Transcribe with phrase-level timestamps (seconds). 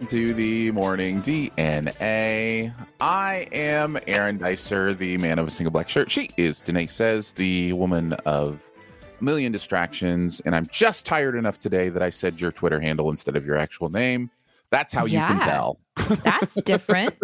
[0.00, 2.72] Welcome to the morning DNA.
[3.00, 6.08] I am Aaron Dicer, the man of a single black shirt.
[6.10, 8.62] She is Danae says, the woman of
[9.20, 10.40] a million distractions.
[10.44, 13.56] And I'm just tired enough today that I said your Twitter handle instead of your
[13.56, 14.30] actual name.
[14.70, 15.80] That's how you can tell.
[16.22, 17.14] That's different.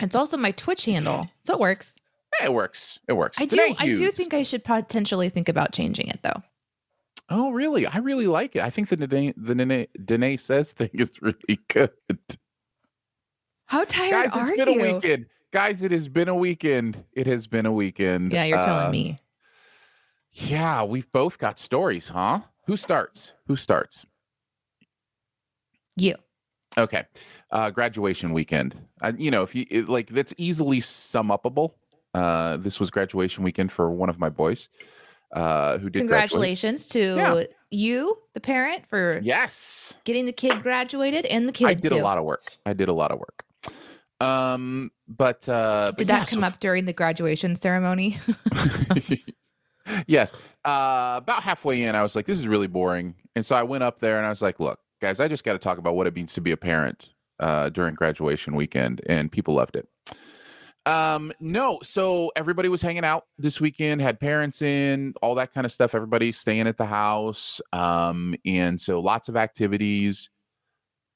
[0.00, 1.96] it's also my Twitch handle, so it works.
[2.40, 3.00] Eh, It works.
[3.08, 3.38] It works.
[3.40, 3.56] I do.
[3.56, 6.42] Danae I do think I should potentially think about changing it, though.
[7.34, 7.86] Oh, really?
[7.86, 8.62] I really like it.
[8.62, 11.90] I think the Danae, the Danae, Danae says thing is really good.
[13.66, 14.80] How tired Guys, it's are been you?
[14.84, 15.26] a weekend.
[15.50, 17.04] Guys, it has been a weekend.
[17.14, 18.32] It has been a weekend.
[18.32, 19.18] Yeah, you're Uh, telling me.
[20.32, 22.40] Yeah, we've both got stories, huh?
[22.66, 23.32] Who starts?
[23.46, 24.04] Who starts?
[25.96, 26.14] You.
[26.78, 27.04] Okay.
[27.50, 28.74] Uh, graduation weekend.
[29.02, 31.74] Uh, you know, if you it, like, that's easily sum upable.
[32.14, 34.68] Uh, this was graduation weekend for one of my boys
[35.32, 36.30] uh, who did graduate.
[36.30, 37.42] Congratulations to Yeah.
[37.70, 39.96] you, the parent, for Yes.
[40.04, 41.96] getting the kid graduated and the kid I did too.
[41.96, 42.52] a lot of work.
[42.66, 43.44] I did a lot of work.
[44.20, 48.18] Um, but uh, but Did yeah, that so come up during the graduation ceremony?
[50.06, 50.32] yes.
[50.64, 53.14] Uh, about halfway in, I was like, this is really boring.
[53.34, 55.54] And so I went up there and I was like, look, guys, I just got
[55.54, 59.00] to talk about what it means to be a parent uh, during graduation weekend.
[59.06, 59.88] And people loved it.
[60.84, 65.64] Um, no, so everybody was hanging out this weekend, had parents in, all that kind
[65.64, 65.94] of stuff.
[65.94, 67.60] Everybody staying at the house.
[67.72, 70.28] Um, and so lots of activities.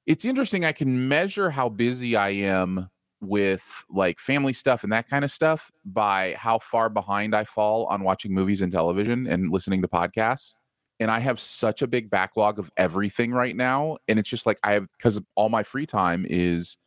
[0.06, 0.64] It's interesting.
[0.64, 2.88] I can measure how busy I am
[3.20, 7.86] with like family stuff and that kind of stuff by how far behind I fall
[7.86, 10.58] on watching movies and television and listening to podcasts.
[11.00, 13.96] And I have such a big backlog of everything right now.
[14.06, 16.78] And it's just like I have because all my free time is,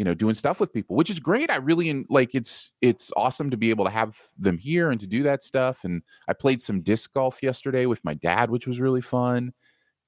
[0.00, 1.50] you know, doing stuff with people, which is great.
[1.50, 5.06] I really like it's it's awesome to be able to have them here and to
[5.06, 5.84] do that stuff.
[5.84, 9.52] And I played some disc golf yesterday with my dad, which was really fun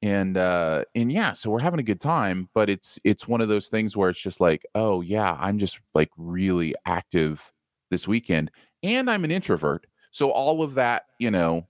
[0.00, 3.48] and uh and yeah so we're having a good time but it's it's one of
[3.48, 7.52] those things where it's just like oh yeah i'm just like really active
[7.92, 8.50] this weekend
[8.82, 11.68] and i'm an introvert so all of that you know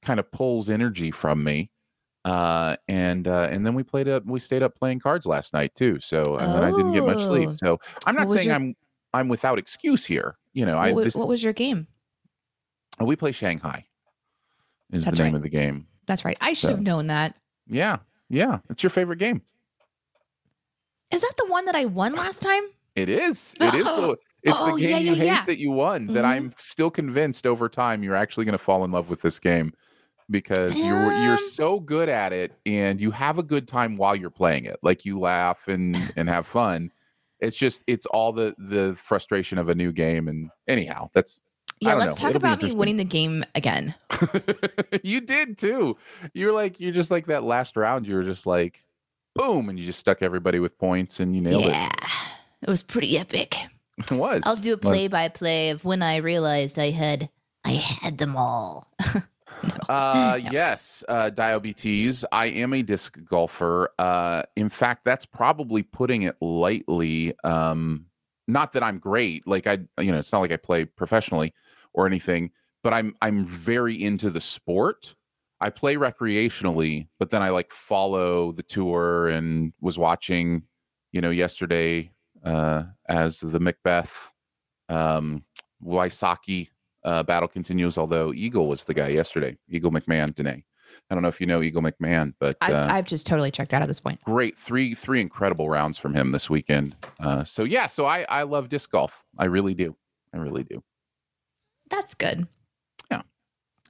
[0.00, 1.71] kind of pulls energy from me
[2.24, 5.74] uh and uh and then we played up we stayed up playing cards last night
[5.74, 7.54] too so and then i didn't get much sleep Oh.
[7.56, 8.76] so i'm not saying your- i'm
[9.12, 11.88] i'm without excuse here you know i what, this what was your game?
[13.00, 13.84] we play shanghai
[14.92, 15.38] is That's the name right.
[15.38, 16.36] of the game That's right.
[16.40, 17.34] I should So- have known that.
[17.66, 17.96] yeah
[18.28, 19.42] yeah it's your favorite game
[21.10, 22.62] Is that the one that I won last time?
[22.94, 23.54] It is.
[23.60, 23.84] It is.
[23.84, 25.44] The, it's Oh, the yeah, game you yeah, hate yeah.
[25.46, 26.06] that you won.
[26.08, 26.28] That Mhm.
[26.28, 29.72] I'm still convinced over time you're actually going to fall in love with this game
[30.32, 34.30] because you're you're so good at it and you have a good time while you're
[34.30, 34.78] playing it.
[34.82, 36.90] Like you laugh and and have fun.
[37.38, 40.26] It's just it's all the the frustration of a new game.
[40.28, 41.42] And anyhow, that's
[41.80, 42.28] Yeah, let's know.
[42.28, 43.94] talk It'll about me winning the game again.
[45.02, 45.96] you did too.
[46.34, 48.06] You're like you're just like that last round.
[48.06, 48.84] You were just like
[49.34, 51.68] boom, and you just stuck everybody with points and you nailed it.
[51.70, 51.88] yeah.
[52.62, 53.54] It was pretty epic.
[53.64, 53.68] it.
[54.10, 54.42] It was.
[54.46, 57.28] I'll do a play by play of when I realized I had
[57.64, 58.90] I had them all.
[59.92, 60.50] Uh, No.
[60.50, 62.24] yes, uh, diabetes.
[62.32, 63.90] I am a disc golfer.
[63.98, 67.34] Uh, in fact, that's probably putting it lightly.
[67.44, 68.06] Um,
[68.48, 69.46] not that I'm great.
[69.46, 71.54] Like I, you know, it's not like I play professionally
[71.92, 72.50] or anything,
[72.82, 75.14] but I'm I'm very into the sport.
[75.60, 80.64] I play recreationally, but then I like follow the tour and was watching,
[81.12, 82.10] you know, yesterday
[82.44, 84.30] uh, as the McBeth
[84.88, 85.44] um,
[85.84, 86.68] Wysocki
[87.04, 87.98] uh, battle continues.
[87.98, 90.64] Although Eagle was the guy yesterday, Eagle McMahon, Danae.
[91.10, 93.72] I don't know if you know Eagle McMahon, but I've, uh, I've just totally checked
[93.72, 94.20] out at this point.
[94.24, 96.94] great three three incredible rounds from him this weekend.
[97.18, 99.24] Uh, so yeah, so I I love disc golf.
[99.38, 99.96] I really do.
[100.34, 100.82] I really do.
[101.90, 102.46] That's good.
[103.10, 103.22] Yeah.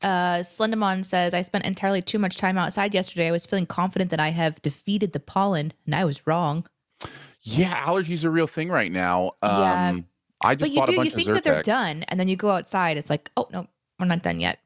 [0.03, 3.29] Uh, Slendermon says, I spent entirely too much time outside yesterday.
[3.29, 6.67] I was feeling confident that I have defeated the pollen, and I was wrong.
[7.43, 9.32] Yeah, allergies are a real thing right now.
[9.43, 9.99] Um, Yeah.
[10.44, 12.97] I just But you do, you think that they're done, and then you go outside.
[12.97, 13.67] It's like, oh no,
[13.99, 14.59] we're not done yet.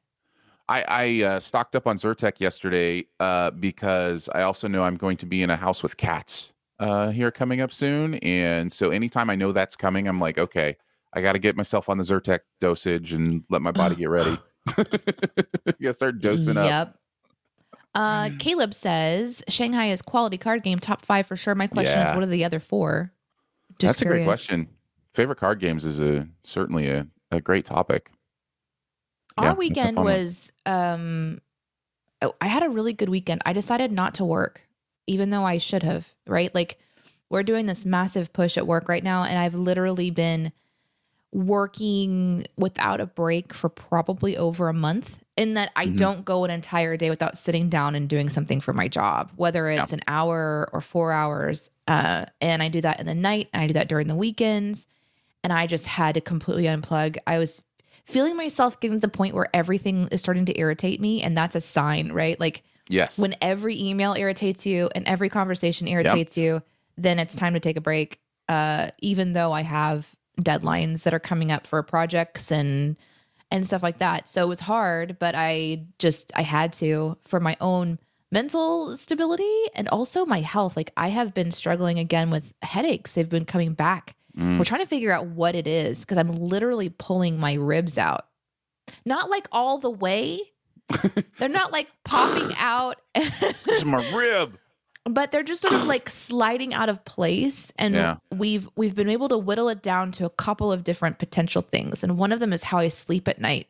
[0.68, 5.16] I, I uh, stocked up on Zyrtec yesterday uh, because I also know I'm going
[5.18, 9.30] to be in a house with cats uh, here coming up soon, and so anytime
[9.30, 10.76] I know that's coming, I'm like, okay,
[11.12, 14.36] I got to get myself on the Zyrtec dosage and let my body get ready.
[15.78, 16.66] you start dosing up.
[16.66, 16.98] Yep.
[17.94, 21.54] Uh, Caleb says Shanghai is quality card game, top five for sure.
[21.54, 23.10] My question is, what are the other four?
[23.78, 24.68] Just That's a great question.
[25.16, 28.10] Favorite card games is a certainly a, a great topic.
[29.38, 31.40] Our a weekend was um
[32.20, 33.40] oh, I had a really good weekend.
[33.46, 34.68] I decided not to work
[35.06, 36.54] even though I should have, right?
[36.54, 36.78] Like
[37.30, 40.52] we're doing this massive push at work right now and I've literally been
[41.32, 45.96] working without a break for probably over a month in that I Mhm.
[45.96, 49.68] don't go an entire day without sitting down and doing something for my job, whether
[49.70, 51.70] it's an hour or 4 hours.
[51.88, 54.86] Uh and I do that in the night and I do that during the weekends
[55.46, 57.18] and I just had to completely unplug.
[57.24, 57.62] I was
[58.04, 61.54] feeling myself getting to the point where everything is starting to irritate me and that's
[61.54, 62.38] a sign right?
[62.40, 63.16] Like Yes.
[63.20, 66.62] when every email irritates you and every conversation irritates you
[66.96, 68.18] then it's time to take a break.
[68.48, 72.98] Uh even though i have deadlines that are coming up for projects and
[73.52, 74.26] and stuff like that.
[74.26, 78.00] So it was hard but i just i had to for my own
[78.32, 80.76] mental stability and also my health.
[80.76, 83.14] Like i have been struggling again with headaches.
[83.14, 84.58] They've been coming back Mm.
[84.58, 88.26] we're trying to figure out what it is because I'm literally pulling my ribs out.
[89.04, 90.40] Not like all the way.
[91.38, 94.58] they're not like popping out, It's my rib.
[95.08, 97.72] but they're just sort of like sliding out of place.
[97.78, 98.16] And Yeah.
[98.34, 102.04] we've we've been able to whittle it down to a couple of different potential things.
[102.04, 103.68] And one of them is how I sleep at night.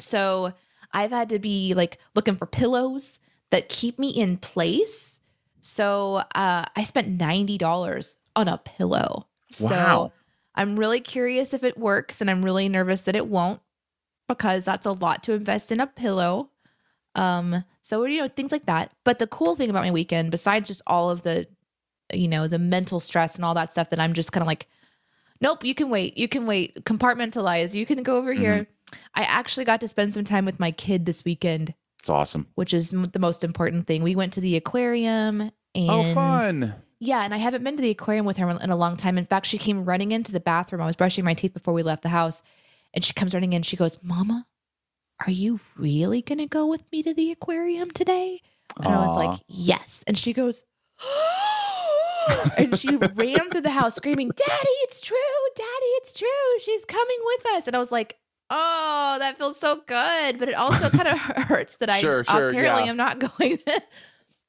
[0.00, 0.52] So
[0.92, 3.18] I've had to be like looking for pillows
[3.50, 5.20] that keep me in place.
[5.60, 9.26] So uh, I spent ninety dollars on a pillow.
[9.52, 10.12] So Wow.
[10.54, 13.60] I'm really curious if it works, and I'm really nervous that it won't
[14.28, 16.50] because that's a lot to invest in a pillow.
[17.14, 18.92] Um, so you know things like that.
[19.04, 21.46] But the cool thing about my weekend, besides just all of the,
[22.12, 24.66] you know, the mental stress and all that stuff, that I'm just kind of like,
[25.40, 28.66] nope, you can wait, you can wait, compartmentalize, you can go over here.
[29.14, 32.46] I actually got to spend some time with my kid this weekend, It's awesome.
[32.54, 34.02] which is m- the most important thing.
[34.02, 35.40] We went to the aquarium
[35.74, 36.74] and oh, fun.
[37.02, 39.18] Yeah, and I haven't been to the aquarium with her in a long time.
[39.18, 40.80] In fact, she came running into the bathroom.
[40.80, 42.44] I was brushing my teeth before we left the house,
[42.94, 43.64] and she comes running in.
[43.64, 44.46] She goes, "Mama,
[45.26, 48.40] are you really gonna go with me to the aquarium today?"
[48.78, 50.62] And I was like, "Yes." And she goes,
[52.56, 55.18] and she ran through the house screaming, "Daddy, it's true!
[55.56, 56.58] Daddy, it's true!
[56.60, 58.16] She's coming with us!" And I was like.
[58.54, 62.50] Oh, that feels so good, but it also kind of hurts that I Sure, sure,
[62.50, 62.90] apparently yeah.
[62.90, 63.58] am not going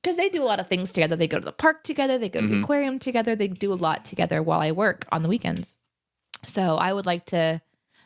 [0.03, 1.15] because they do a lot of things together.
[1.15, 2.63] They go to the park together, they go to the Mhm.
[2.63, 5.77] aquarium together, they do a lot together while I work on the weekends.
[6.45, 7.61] So I would like to.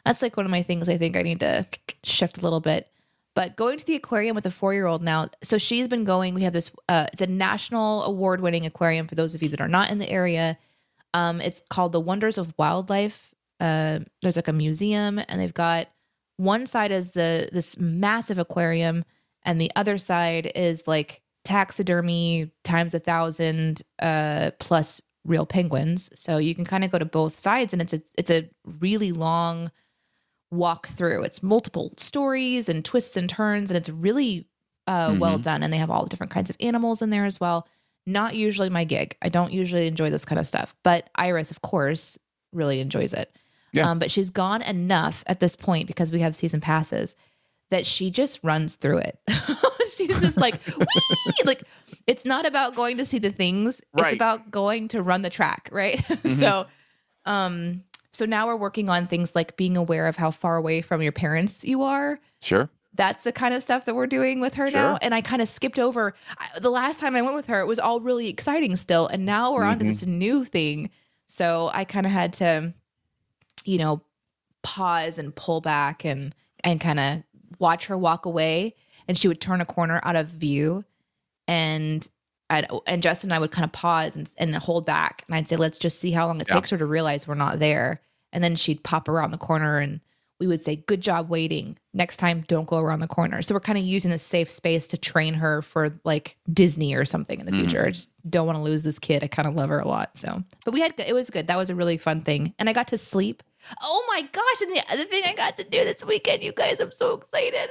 [0.05, 0.87] That's like one of my things.
[0.87, 1.65] I think I need to
[2.03, 2.87] shift a little bit.
[3.35, 6.33] But going to the aquarium with a four year old now, so she's been going.
[6.33, 6.71] We have this.
[6.87, 9.97] Uh, it's a national award winning aquarium for those of you that are not in
[9.97, 10.57] the area.
[11.13, 13.33] Um, it's called the Wonders of Wildlife.
[13.59, 15.87] Uh, there's like a museum, and they've got
[16.37, 19.03] one side is the this massive aquarium,
[19.43, 26.09] and the other side is like taxidermy times a thousand uh, plus real penguins.
[26.19, 28.49] So you can kind of go to both sides, and it's a it's a
[28.79, 29.71] really long
[30.51, 31.23] walk through.
[31.23, 34.47] It's multiple stories and twists and turns, and it's really
[34.87, 35.43] uh, well Mhm.
[35.43, 35.63] done.
[35.63, 37.67] And they have all the different kinds of animals in there as well.
[38.05, 39.17] Not usually my gig.
[39.21, 42.17] I don't usually enjoy this kind of stuff, but Iris, of course,
[42.53, 43.35] really enjoys it.
[43.73, 43.89] Yeah.
[43.89, 47.15] Um, but she's gone enough at this point because we have season passes
[47.69, 49.19] that she just runs through it.
[50.07, 50.85] she's just like, "Whee!"
[51.45, 51.63] like
[52.07, 55.69] it's not about going to see the things; it's about going to run the track,
[55.71, 55.97] right?
[56.07, 56.39] Mhm.
[56.39, 56.65] so,
[57.25, 61.01] um, so now we're working on things like being aware of how far away from
[61.01, 62.19] your parents you are.
[62.41, 62.69] Sure.
[62.95, 64.97] That's the kind of stuff that we're doing with her now.
[65.03, 67.59] And I kind of skipped over I, the last time I went with her.
[67.59, 69.89] It was all really exciting still, and now we're onto Mhm.
[69.89, 70.89] this new thing.
[71.27, 72.73] So I kind of had to,
[73.65, 74.01] you know,
[74.63, 76.33] pause and pull back and
[76.63, 77.23] and kind of
[77.59, 78.73] watch her walk away.
[79.07, 80.83] And she would turn a corner out of view,
[81.47, 82.07] and
[82.49, 85.47] I'd, and Justin and I would kind of pause and, and hold back, and I'd
[85.49, 86.55] say, "Let's just see how long it Yeah.
[86.55, 88.01] takes her to realize we're not there."
[88.33, 89.99] And then she'd pop around the corner, and
[90.39, 91.77] we would say, "Good job waiting.
[91.93, 94.87] Next time, don't go around the corner." So we're kind of using this safe space
[94.87, 97.55] to train her for like Disney or something in the Mhm.
[97.61, 97.85] future.
[97.85, 99.23] I just don't want to lose this kid.
[99.23, 100.17] I kind of love her a lot.
[100.17, 101.47] So, but we had it was good.
[101.47, 103.43] That was a really fun thing, and I got to sleep.
[103.81, 104.61] Oh my gosh!
[104.61, 107.69] And the other thing I got to do this weekend, you guys, I'm so excited.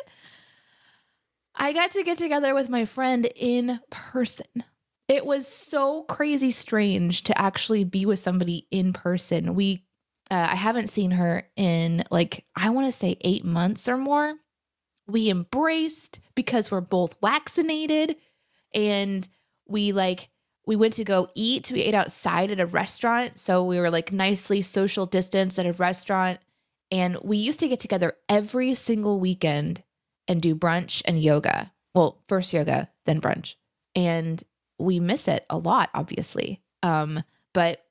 [1.56, 4.64] I got to get together with my friend in person.
[5.08, 9.54] It was so crazy strange to actually be with somebody in person.
[9.54, 9.86] We
[10.30, 14.34] uh, I haven't seen her in like, I want to say eight months or more.
[15.06, 18.16] We embraced because we're both vaccinated
[18.74, 19.26] and
[19.68, 20.28] we like,
[20.66, 21.70] we went to go eat.
[21.72, 23.38] We ate outside at a restaurant.
[23.38, 26.40] So we were like nicely social distance at a restaurant.
[26.90, 29.84] And we used to get together every single weekend
[30.28, 31.72] and do brunch and yoga.
[31.94, 33.54] Well, first yoga, then brunch.
[33.94, 34.42] And
[34.78, 36.60] we miss it a lot, obviously.
[36.82, 37.22] Um,
[37.54, 37.82] but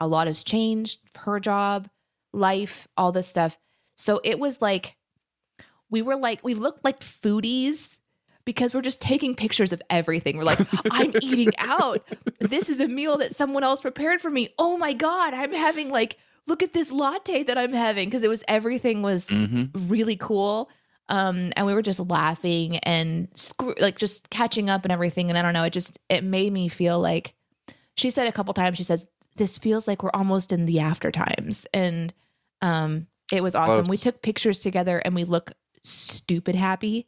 [0.00, 1.88] a lot has changed her job,
[2.32, 3.58] life, all this stuff.
[3.96, 4.96] So it was like,
[5.90, 7.98] we were like, we looked like foodies
[8.44, 10.36] because we're just taking pictures of everything.
[10.36, 10.60] We're like,
[10.90, 12.02] I'm eating out.
[12.40, 14.48] This is a meal that someone else prepared for me.
[14.58, 18.28] Oh my God, I'm having like, look at this latte that I'm having because it
[18.30, 19.88] was everything was Mm-hmm.
[19.88, 20.70] really cool.
[21.08, 25.30] Um, and we were just laughing and screw- like just catching up and everything.
[25.30, 27.34] And I don't know, it just it made me feel like
[27.96, 28.76] she said a couple times.
[28.76, 32.12] She says this feels like we're almost in the after times, and
[32.60, 33.86] um, it was awesome.
[33.86, 37.06] We took pictures together and we look stupid happy.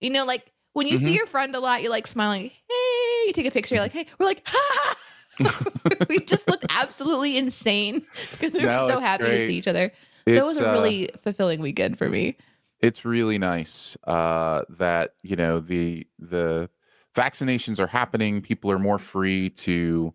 [0.00, 1.16] You know, like when you see Mhm.
[1.16, 2.50] your friend a lot, you're like smiling.
[2.68, 3.74] Hey, you take a picture.
[3.74, 4.94] You're like, hey, we're like, ha.
[6.08, 8.00] we just looked absolutely insane
[8.32, 9.92] because we were No, so it's happy to see each other.
[10.28, 12.36] so it was It's, a uh, really fulfilling weekend for me.
[12.80, 16.70] It's really nice uh, that you know the the
[17.14, 18.40] vaccinations are happening.
[18.42, 20.14] People are more free to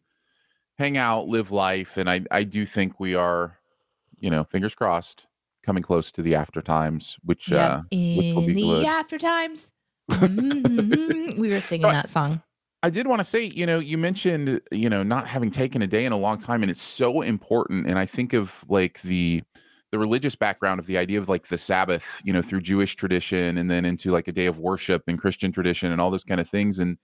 [0.77, 3.57] hang out, live life, and I I do think we are,
[4.19, 5.27] you know, fingers crossed,
[5.63, 8.85] coming close to the after times, which uh, which will be the good.
[8.85, 9.71] after times.
[10.11, 11.37] Mhm.
[11.37, 12.41] we were singing But- that song.
[12.85, 15.87] I did want to say, you know, you mentioned, you know, not having taken a
[15.87, 17.87] day in a long time, and it's so important.
[17.87, 19.41] And I think of like the
[19.93, 23.59] the religious background of the idea of like the Sabbath, you know, through Jewish tradition,
[23.59, 26.41] and then into like a day of worship and Christian tradition, and all those kind
[26.41, 26.79] of things.
[26.79, 26.97] And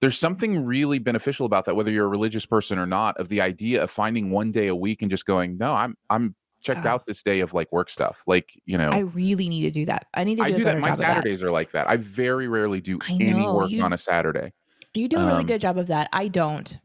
[0.00, 3.42] there's something really beneficial about that, whether you're a religious person or not, of the
[3.42, 6.88] idea of finding one day a week and just going, no, I'm I'm checked Oh.
[6.88, 8.88] out this day of like work stuff, like you know.
[8.88, 10.06] I really need to do that.
[10.14, 10.78] I need to do, I do that.
[10.78, 11.04] My of that.
[11.16, 11.90] Saturdays are like that.
[11.90, 14.54] I very rarely do I any work you- on a Saturday.
[14.94, 16.08] You do a really Um, good job of that.
[16.10, 16.78] I don't.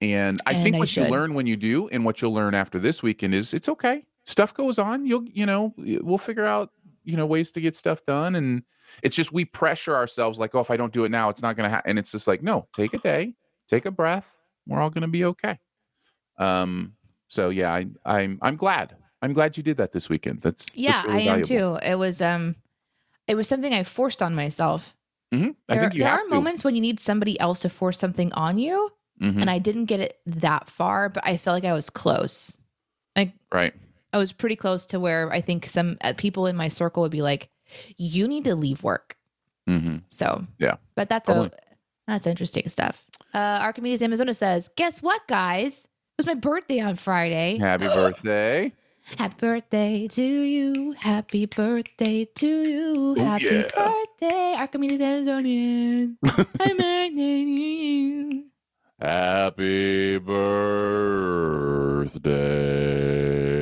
[0.00, 2.54] And I And think I what you learn when you do and what you'll learn
[2.54, 4.04] after this weekend is it's okay.
[4.24, 5.06] Stuff goes on.
[5.06, 6.70] You'll, you know, we'll figure out,
[7.04, 8.34] you know, ways to get stuff done.
[8.34, 8.62] And
[9.02, 11.56] it's just we pressure ourselves like, oh, if I don't do it now, it's not
[11.56, 11.90] going to happen.
[11.90, 13.34] And it's just like, no, take a day,
[13.68, 14.40] take a breath.
[14.66, 15.58] We're all going to be okay.
[16.38, 16.94] Um,
[17.28, 18.96] so yeah, I, I'm, I'm glad.
[19.22, 20.42] I'm glad you did that this weekend.
[20.42, 21.78] That's that's Yeah, really I am valuable.
[21.80, 21.86] too.
[21.86, 22.56] It was um
[23.26, 24.94] it was something I forced on myself.
[25.32, 25.54] Mhm.
[25.68, 26.30] I There, think you there have are to.
[26.30, 28.90] moments when you need somebody else to force something on you,
[29.22, 29.40] Mhm.
[29.40, 32.58] and I didn't get it that far, but I felt like I was close.
[33.16, 33.72] Like right.
[34.14, 37.10] I was pretty close to where I think some uh, people in my circle would
[37.10, 37.50] be like,
[37.98, 39.16] "You need to leave work."
[39.66, 41.48] hmm So Yeah, but that's totally.
[41.48, 41.50] a
[42.06, 43.04] that's interesting stuff.
[43.34, 45.84] Uh, Archimedes Amazona says, "Guess what, guys?
[45.84, 47.56] It was my birthday on Friday.
[47.58, 48.72] Happy birthday.
[49.18, 50.92] Happy birthday to you.
[50.92, 53.16] Happy birthday to you.
[53.18, 53.68] Oh, Happy yeah.
[53.74, 56.18] birthday, Archimedes Amazonian.
[56.24, 58.44] To you.
[59.00, 60.18] Happy
[62.24, 63.53] birthday.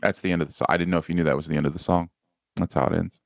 [0.00, 0.66] That's the end of the song.
[0.68, 2.10] I didn't know if you knew that was the end of the song.
[2.56, 3.20] That's how it ends.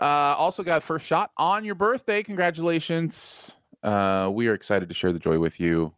[0.00, 2.22] Uh, also got first shot on your birthday.
[2.22, 3.56] Congratulations.
[3.82, 5.94] Uh, we are excited to share the joy with you.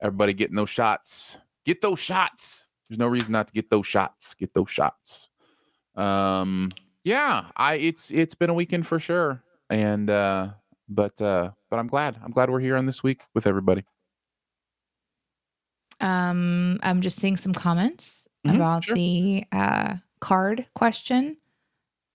[0.00, 1.38] Everybody getting those shots.
[1.64, 2.66] Get those shots.
[2.88, 4.34] There's no reason not to get those shots.
[4.34, 5.28] Get those shots.
[5.94, 6.70] Um,
[7.04, 9.42] yeah, I it's it's been a weekend for sure.
[9.70, 10.50] And uh
[10.88, 12.16] but uh but I'm glad.
[12.22, 13.84] I'm glad we're here on this week with everybody.
[16.00, 18.94] Um, I'm just seeing some comments Mhm, about sure.
[18.94, 21.36] the uh, card question.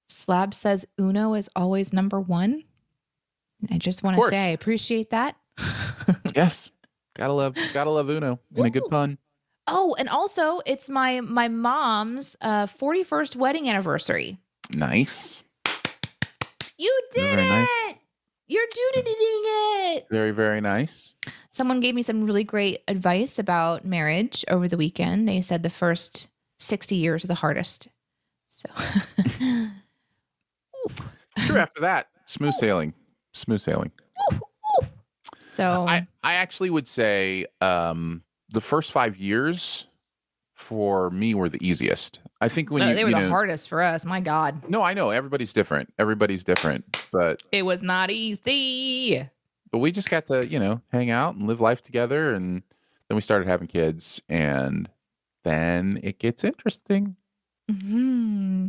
[0.10, 2.63] Slab says Uno is always number one.
[3.72, 5.36] I just want to say I appreciate that.
[6.36, 6.69] Yes.
[7.17, 9.17] Gotta love gotta love Uno and a good pun.
[9.67, 14.38] oh, and also it's my my mom's uh 41st wedding anniversary.
[14.72, 15.43] Nice.
[16.77, 17.50] You did Very it.
[17.50, 17.96] nice.
[18.48, 20.08] You're doing it.
[20.10, 21.13] Very, very nice.
[21.51, 25.27] Someone gave me some really great advice about marriage over the weekend.
[25.27, 27.88] They said the first 60 years are the hardest.
[28.48, 28.70] So
[31.46, 32.94] Sure after that, smooth sailing.
[33.34, 33.92] Smooth sailing.
[35.39, 39.88] so I, I actually would say um the first five years
[40.54, 42.20] for me were the easiest.
[42.39, 44.06] I think when No, you, they were you the know- hardest for us.
[44.06, 44.70] My God.
[44.70, 45.94] No, I know everybody's different.
[45.98, 47.06] Everybody's different.
[47.12, 49.27] But It was not easy.
[49.72, 52.62] but we just got to, you know, hang out and live life together and
[53.10, 54.88] then we started having kids and
[55.44, 57.15] then it gets interesting.
[57.70, 58.67] hmm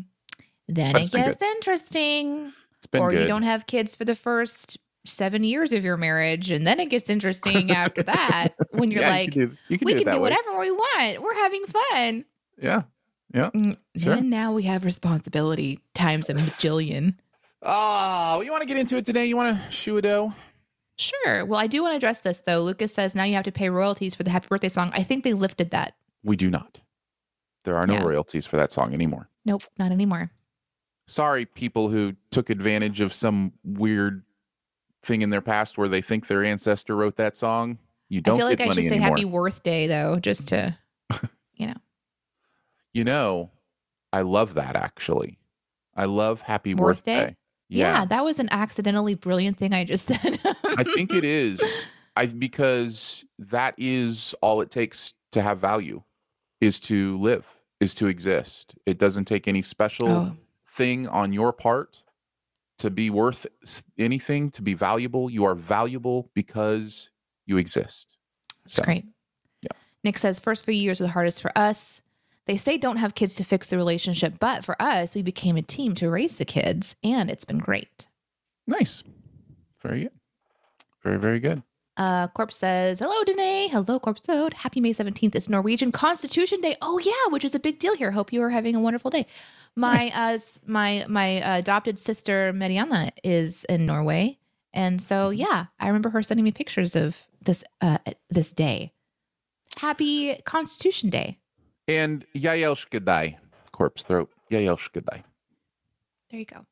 [0.69, 2.53] Then But it gets interesting.
[2.79, 3.21] It's been or good.
[3.23, 6.91] you don't have kids for the first seven years of your marriage, and then it
[6.91, 10.05] gets interesting after that when you're Yeah, like, you can do, you can we do
[10.05, 10.31] can do way.
[10.31, 11.23] whatever we want.
[11.23, 12.25] We're having fun.
[12.61, 12.83] Yeah.
[13.35, 14.13] Mm, Sure.
[14.15, 17.17] And now we have responsibility times a bajillion.
[17.63, 19.27] Oh, you want to get into it today?
[19.27, 20.33] You want to shoe a dough?
[20.97, 21.45] Sure.
[21.45, 22.61] Well, I do want to address this though.
[22.61, 24.91] Lucas says now you have to pay royalties for the happy birthday song.
[24.95, 25.95] I think they lifted that.
[26.25, 26.81] We do not.
[27.65, 28.03] There are no Yeah.
[28.03, 29.29] royalties for that song anymore.
[29.45, 30.31] Nope, not anymore.
[31.07, 34.25] Sorry, people who took advantage of some weird
[35.03, 37.79] thing in their past where they think their ancestor wrote that song.
[38.09, 39.09] You don't I feel like I should say anymore.
[39.11, 40.77] happy birthday though, just to,
[41.55, 41.75] you know,
[42.95, 43.51] You know,
[44.13, 45.39] I love that actually.
[45.95, 47.19] I love happy Birthday?
[47.21, 47.37] birthday.
[47.69, 48.05] yeah.
[48.05, 50.39] that was an accidentally brilliant thing I just said.
[50.77, 51.87] I think it is.
[52.17, 56.03] I because that is all it takes to have value
[56.61, 57.49] is to live,
[57.81, 58.75] is to exist.
[58.87, 60.37] It doesn't take any special Oh.
[60.67, 62.03] thing on your part
[62.79, 63.47] to be worth
[63.99, 65.29] anything, to be valuable.
[65.31, 67.11] You are valuable because
[67.47, 68.17] you exist.
[68.65, 69.05] That's So, great.
[69.63, 69.77] yeah.
[70.05, 72.03] Nick says, first few years were the hardest for us.
[72.49, 75.63] They say don't have kids to fix the relationship, but for us, we became a
[75.63, 78.09] team to raise the kids, and it's been great.
[78.67, 79.05] Nice.
[79.83, 80.13] Very good.
[81.05, 81.63] Very, very good.
[81.99, 83.69] Uh, Corpse says, hello, Danae.
[83.69, 84.55] Hello, Corpse Toad.
[84.55, 85.35] Happy May 17th.
[85.35, 86.75] It's Norwegian Constitution Day.
[86.81, 88.13] Oh, yeah, which is a big deal here.
[88.13, 89.27] Hope you are having a wonderful day.
[89.77, 94.39] My uh, my my uh, adopted sister, Mariana, is in Norway.
[94.73, 97.99] And so, yeah, I remember her sending me pictures of this uh,
[98.31, 98.95] this day.
[99.77, 101.39] Happy Constitution Day.
[101.89, 103.37] And Yaelshkadai,
[103.73, 104.31] corpse throat.
[104.53, 105.23] Yaelshkadai.
[106.31, 106.67] There you go.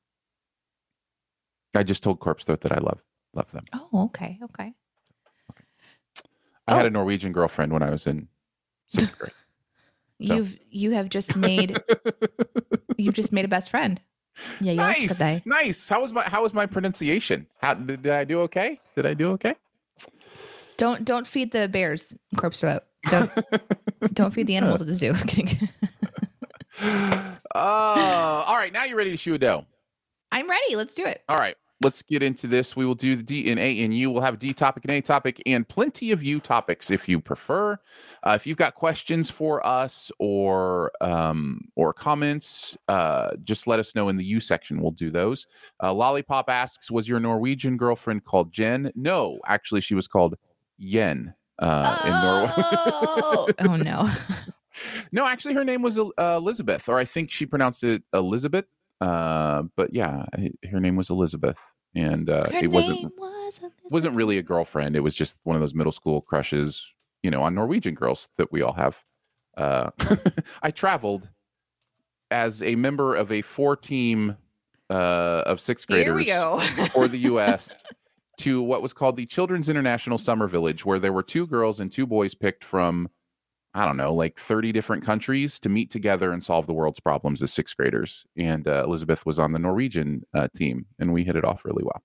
[1.74, 3.02] I just told corpse throat that I love
[3.34, 3.64] love them.
[3.72, 4.72] Oh, okay, okay.
[6.68, 6.88] I had Oh.
[6.88, 8.28] a Norwegian girlfriend when I was in
[8.86, 9.32] sixth grade.
[10.22, 10.34] So.
[10.34, 11.78] You've you have just made
[12.96, 14.00] you've just made a best friend.
[14.60, 15.88] Yeah, nice, nice.
[15.88, 17.46] How was my how was my pronunciation?
[17.60, 18.40] How did, did I do?
[18.40, 18.80] Okay?
[18.94, 19.54] Did I do okay?
[20.78, 22.82] Don't don't feed the bears corpse throat.
[23.10, 23.30] Don't
[24.14, 25.14] don't feed the animals at the zoo.
[25.26, 25.68] Kidding.
[26.82, 28.72] Oh, all right.
[28.72, 29.66] Now you're ready to shoe a dough.
[30.32, 30.76] I'm ready.
[30.76, 31.22] Let's do it.
[31.28, 32.76] All right, let's get into this.
[32.76, 34.10] We will do the D and A and U.
[34.10, 37.20] We'll have a D topic and A topic and plenty of U topics if you
[37.20, 37.78] prefer.
[38.22, 43.94] Uh, if you've got questions for us or um, or comments, uh, just let us
[43.94, 44.80] know in the U section.
[44.80, 45.46] We'll do those.
[45.82, 50.36] Uh, Lollipop asks, "Was your Norwegian girlfriend called Jen?" No, actually, she was called
[50.76, 51.34] Yen.
[51.58, 52.52] Uh, in Norway.
[52.56, 54.10] oh, oh no.
[55.12, 58.66] No, actually, her name was uh, Elizabeth, or I think she pronounced it Elizabeth.
[59.00, 60.26] Uh, but yeah,
[60.70, 61.58] her name was Elizabeth,
[61.94, 64.96] and uh, it wasn't was wasn't really a girlfriend.
[64.96, 66.92] It was just one of those middle school crushes,
[67.22, 69.02] you know, on Norwegian girls that we all have.
[69.56, 69.90] Uh,
[70.62, 71.28] I traveled
[72.30, 74.36] as a member of a four team
[74.90, 76.28] uh, of sixth graders
[76.92, 77.82] for the U.S.
[78.38, 81.90] to what was called the Children's International Summer Village, where there were two girls and
[81.90, 83.08] two boys picked from,
[83.74, 87.42] I don't know, like 30 different countries to meet together and solve the world's problems
[87.42, 88.26] as sixth graders.
[88.36, 91.82] And uh, Elizabeth was on the Norwegian uh, team, and we hit it off really
[91.84, 92.02] well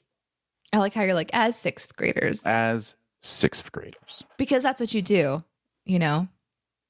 [0.73, 4.23] I like how you're like as sixth graders as sixth graders.
[4.37, 5.43] because that's what you do.
[5.85, 6.27] You know,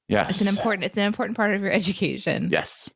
[0.08, 0.30] Yes.
[0.30, 2.48] it's an important it's an important part of your education.
[2.52, 2.88] Yes.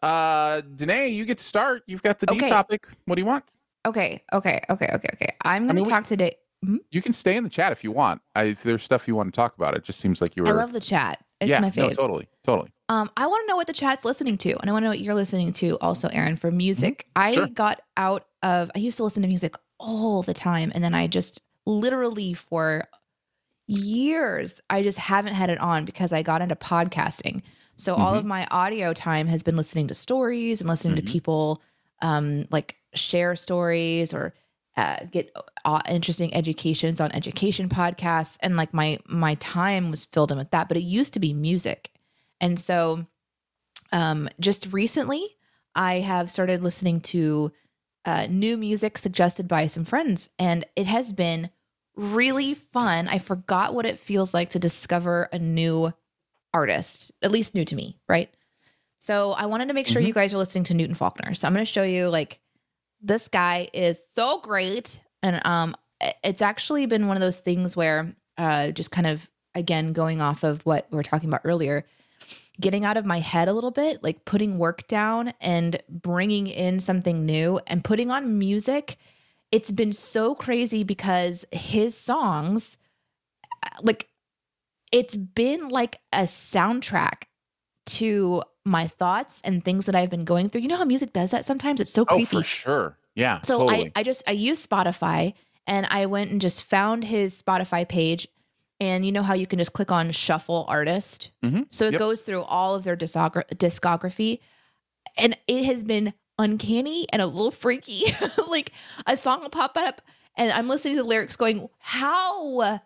[0.00, 1.82] Uh, Danae, you get to start.
[1.86, 2.88] You've got the D topic.
[3.04, 3.44] What do you want?
[3.86, 5.28] Okay, okay, okay, okay, okay.
[5.42, 6.36] I'm gonna mean, we- talk today.
[6.92, 8.22] You can stay in the chat if you want.
[8.36, 10.48] I, if there's stuff you want to talk about, it just seems like you were.
[10.50, 11.18] I love the chat.
[11.40, 11.98] It's yeah, my no, favorite.
[11.98, 12.70] totally, totally.
[12.88, 14.90] Um, I want to know what the chat's listening to, and I want to know
[14.90, 17.06] what you're listening to also, Aaron, for music.
[17.16, 17.38] I Mm-hmm.
[17.40, 17.46] Sure.
[17.48, 21.08] got out of I used to listen to music all the time, and then I
[21.08, 22.84] just literally for
[23.66, 27.42] years I just haven't had it on because I got into podcasting.
[27.76, 28.18] So all Mm-hmm.
[28.18, 31.06] of my audio time has been listening to stories and listening Mhm.
[31.06, 31.62] to people
[32.02, 34.34] um like share stories or
[34.76, 35.34] uh, get
[35.66, 38.38] uh, interesting educations on education podcasts.
[38.40, 41.32] And like my my time was filled in with that but it used to be
[41.32, 41.90] music.
[42.40, 43.06] And so
[43.92, 45.36] um just recently
[45.74, 47.52] i have started listening to
[48.04, 51.50] uh, new music suggested by some friends and it has been
[51.94, 53.06] really fun.
[53.06, 55.92] I forgot what it feels like to discover a new
[56.54, 58.28] artist at least new to me right
[59.06, 60.06] so i wanted to make sure Mhm.
[60.06, 61.34] you guys are listening to newton faulkner.
[61.34, 62.40] So i'm going to show you like
[63.00, 65.00] this guy is so great.
[65.24, 65.74] And um
[66.22, 70.44] it's actually been one of those things where uh just kind of again going off
[70.44, 71.84] of what we were talking about earlier
[72.60, 76.78] getting out of my head a little bit like putting work down and bringing in
[76.78, 78.96] something new and putting on music.
[79.50, 82.76] It's been so crazy because his songs
[83.64, 84.08] uh, like
[84.92, 87.24] it's been like a soundtrack
[87.86, 90.60] to my thoughts and things that I've been going through.
[90.62, 91.80] You know how music does that sometimes?
[91.80, 92.22] It's so creepy.
[92.36, 92.98] Oh, for sure.
[93.14, 93.40] Yeah.
[93.42, 93.86] So totally.
[93.96, 95.34] I, I just I use Spotify
[95.66, 98.28] and I went and just found his Spotify page.
[98.80, 101.30] And you know how you can just click on shuffle artist?
[101.44, 101.66] Mhm.
[101.70, 101.98] So it Yep.
[101.98, 104.40] goes through all of their discogra- discography.
[105.16, 108.04] And it has been uncanny and a little freaky.
[108.48, 108.72] like
[109.06, 110.02] a song will pop up
[110.36, 112.80] and I'm listening to the lyrics going, How?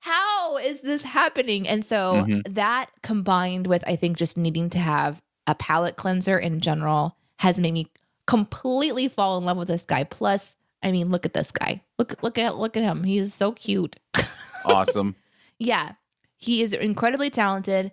[0.00, 1.68] How is this happening?
[1.68, 2.54] And so Mhm.
[2.54, 7.60] that combined with, I think, just needing to have a palate cleanser in general has
[7.60, 7.86] made me
[8.26, 10.04] completely fall in love with this guy.
[10.04, 11.82] Plus, I mean, look at this guy.
[11.98, 13.04] Look, look at, look at him.
[13.04, 13.96] He's so cute.
[14.64, 15.16] Awesome.
[15.58, 15.92] yeah,
[16.36, 17.92] he is incredibly talented.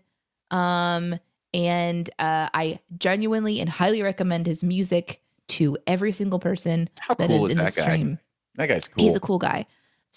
[0.52, 1.18] Um,
[1.54, 7.28] and uh, I genuinely and highly recommend his music to every single person How that
[7.28, 7.82] cool is is in the that guy?
[7.84, 8.20] stream.
[8.56, 9.04] That guy's cool.
[9.04, 9.66] He's a cool guy.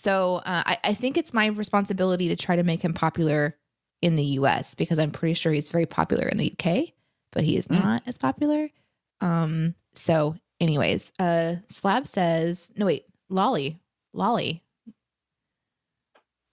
[0.00, 3.54] So uh, I, I think it's my responsibility to try to make him popular
[4.00, 6.94] in the US because I'm pretty sure he's very popular in the UK,
[7.32, 7.82] but he is Mm.
[7.82, 8.70] not as popular.
[9.20, 13.78] Um, so anyways, uh Slab says, no wait, Lolly,
[14.14, 14.62] Lolly.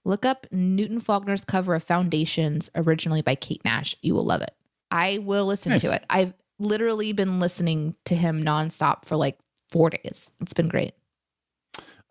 [0.04, 3.96] Look up Newton Faulkner's cover of Foundations, originally by Kate Nash.
[4.02, 4.54] You will love it.
[4.92, 5.84] I will listen Nice.
[5.84, 6.04] to it.
[6.10, 9.38] I've literally been listening to him nonstop for like
[9.72, 10.32] four days.
[10.42, 10.94] It's been great.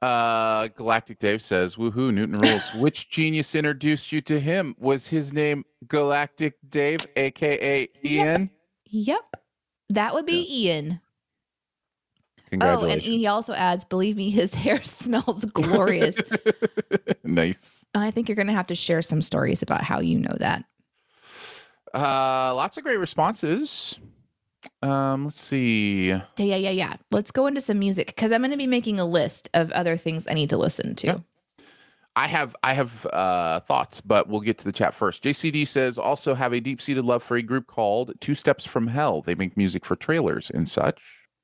[0.03, 2.13] Uh, Galactic Dave says, "Woohoo!
[2.13, 2.75] Newton rules.
[2.77, 4.75] Which genius introduced you to him?
[4.79, 8.51] Was his name Galactic Dave, aka Ian?
[8.87, 9.25] Yep.
[9.91, 11.01] That would be Ian.
[12.61, 16.17] Oh, and he also adds, believe me, his hair smells glorious.
[17.25, 17.85] nice.
[17.95, 20.65] I think you're going to have to share some stories about how you know that.
[21.93, 23.99] Uh, lots of great responses.
[24.83, 26.09] Um, let's see.
[26.09, 26.97] Yeah, yeah, yeah, yeah.
[27.11, 29.97] Let's go into some music because I'm going to be making a list of other
[29.97, 31.07] things I need to listen to.
[31.07, 31.19] Yeah.
[32.15, 35.23] I have I have uh, thoughts, but we'll get to the chat first.
[35.23, 38.87] JCD says also have a deep seated love for a group called Two Steps from
[38.87, 39.21] Hell.
[39.21, 40.99] They make music for trailers and such.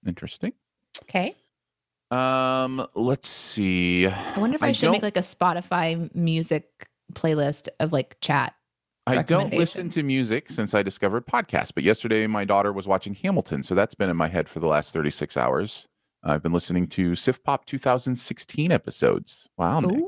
[0.07, 0.55] Interesting.
[1.03, 1.37] Okay.
[2.11, 4.07] Um, let's see.
[4.07, 8.17] I wonder if I, I should make don't- like a Spotify music playlist of like
[8.21, 8.55] chat.
[9.07, 13.15] I don't listen to music since I discovered podcasts, but yesterday my daughter was watching
[13.15, 15.87] Hamilton, so that's been in my head for the last 36 hours.
[16.25, 19.49] I've been listening to Sif Pop 2016 episodes.
[19.59, 20.01] Wow, Nick.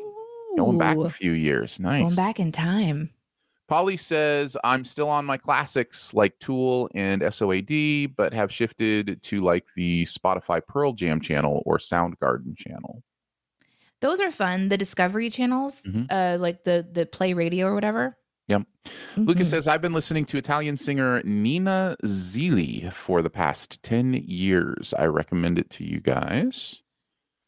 [0.56, 1.80] Going back a few years.
[1.80, 2.02] Nice.
[2.02, 3.10] Going back in time.
[3.66, 9.40] Polly says, I'm still on my classics like Tool and SOAD, but have shifted to
[9.40, 13.02] like the Spotify Pearl Jam channel or Soundgarden channel.
[14.00, 14.68] Those are fun.
[14.68, 16.06] The Discovery channels, Mhm.
[16.10, 18.16] uh, like the the Play Radio or whatever.
[18.48, 18.62] Yep.
[19.16, 19.50] Lucas Mhm.
[19.50, 24.92] says, I've been listening to Italian singer Nina Zilli for the past 10 years.
[24.98, 26.82] I recommend it to you guys.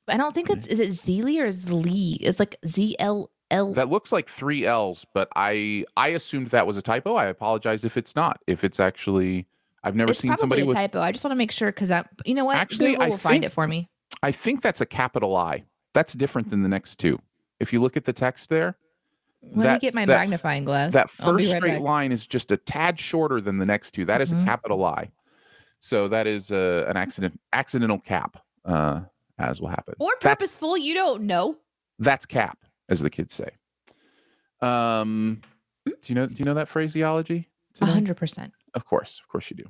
[0.08, 2.16] I don't think it's is it Zeely or Zlee?
[2.20, 3.72] It's like Z L L.
[3.74, 7.14] That looks like three L's, but I I assumed that was a typo.
[7.16, 8.40] I apologize if it's not.
[8.46, 9.48] If it's actually,
[9.82, 10.76] I've never It's seen somebody a with.
[10.76, 11.00] typo.
[11.00, 12.56] I just want to make sure because I, you know what?
[12.56, 13.88] Actually, Google I will find it for me.
[14.22, 15.64] I think that's a capital I.
[15.92, 17.18] That's different than the next two.
[17.58, 18.76] If you look at the text there,
[19.52, 20.92] Let me get my that- magnifying glass.
[20.92, 21.80] that first right straight back.
[21.82, 24.04] line is just a tad shorter than the next two.
[24.04, 24.42] That is Mhm.
[24.42, 25.10] a capital I.
[25.80, 29.02] So that is uh, an accident, accidental cap, uh,
[29.38, 29.94] as will happen.
[30.00, 30.76] or That's- purposeful.
[30.76, 31.58] You don't know.
[31.98, 33.50] That's cap, as the kids say.
[34.60, 35.40] Um,
[35.86, 36.26] do you know?
[36.26, 37.48] Do you know that phraseology?
[37.80, 38.52] A hundred percent.
[38.74, 39.64] Of course, of course you do.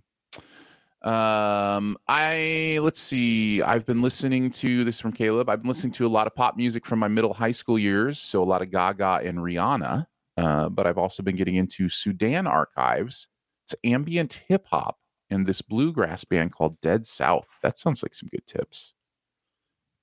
[1.07, 3.63] Um, I let's see.
[3.63, 5.49] I've been listening to this from Caleb.
[5.49, 8.19] I've been listening to a lot of pop music from my middle high school years,
[8.19, 10.07] so a lot of Gaga and Rihanna.
[10.37, 13.29] Uh, but I've also been getting into Sudan archives.
[13.65, 14.99] It's ambient hip hop
[15.31, 17.47] and this bluegrass band called Dead South.
[17.63, 18.93] That sounds like some good tips.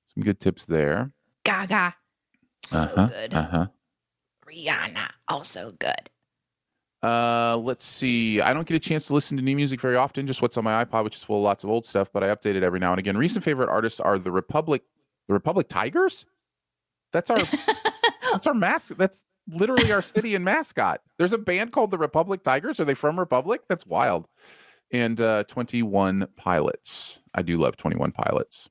[0.07, 1.11] Some good tips there.
[1.43, 1.95] Gaga,
[2.63, 3.33] so Uh-huh, good.
[3.33, 3.67] Uh-huh.
[4.45, 6.09] Rihanna, also good.
[7.03, 8.39] Uh, let's see.
[8.39, 10.63] I don't get a chance to listen to new music very often, just what's on
[10.63, 12.79] my iPod, which is full of lots of old stuff, but I update it every
[12.79, 13.17] now and again.
[13.17, 14.83] Recent favorite artists are the Republic,
[15.27, 16.25] the Republic Tigers.
[17.11, 17.39] That's our
[18.31, 18.95] that's our mask.
[18.95, 21.01] That's literally our city and mascot.
[21.17, 22.79] There's a band called the Republic Tigers.
[22.79, 23.61] Are they from Republic?
[23.67, 24.29] That's wild.
[24.91, 27.19] And uh 21 Pilots.
[27.35, 28.69] I do love 21 Pilots.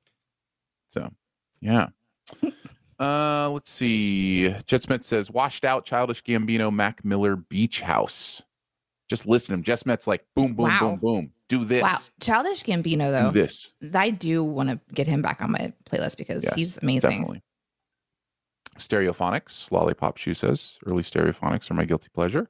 [0.88, 1.10] So
[1.60, 1.88] yeah.
[3.02, 4.54] Uh, let's see.
[4.66, 8.42] Jet Smith says, washed out Childish Gambino, Mac Miller, Beach House.
[9.08, 9.64] Just listen to him.
[9.64, 10.80] Jet Smith's like, boom, boom, Wow.
[10.80, 11.32] boom, boom.
[11.48, 11.82] Do this.
[11.82, 13.30] Wow, Childish Gambino Do though.
[13.32, 13.72] this.
[13.92, 17.10] I do want to get him back on my playlist because Yes, he's amazing.
[17.10, 17.42] Definitely.
[18.78, 22.48] Stereophonics, Lollipop Shoe says, early stereophonics are my guilty pleasure.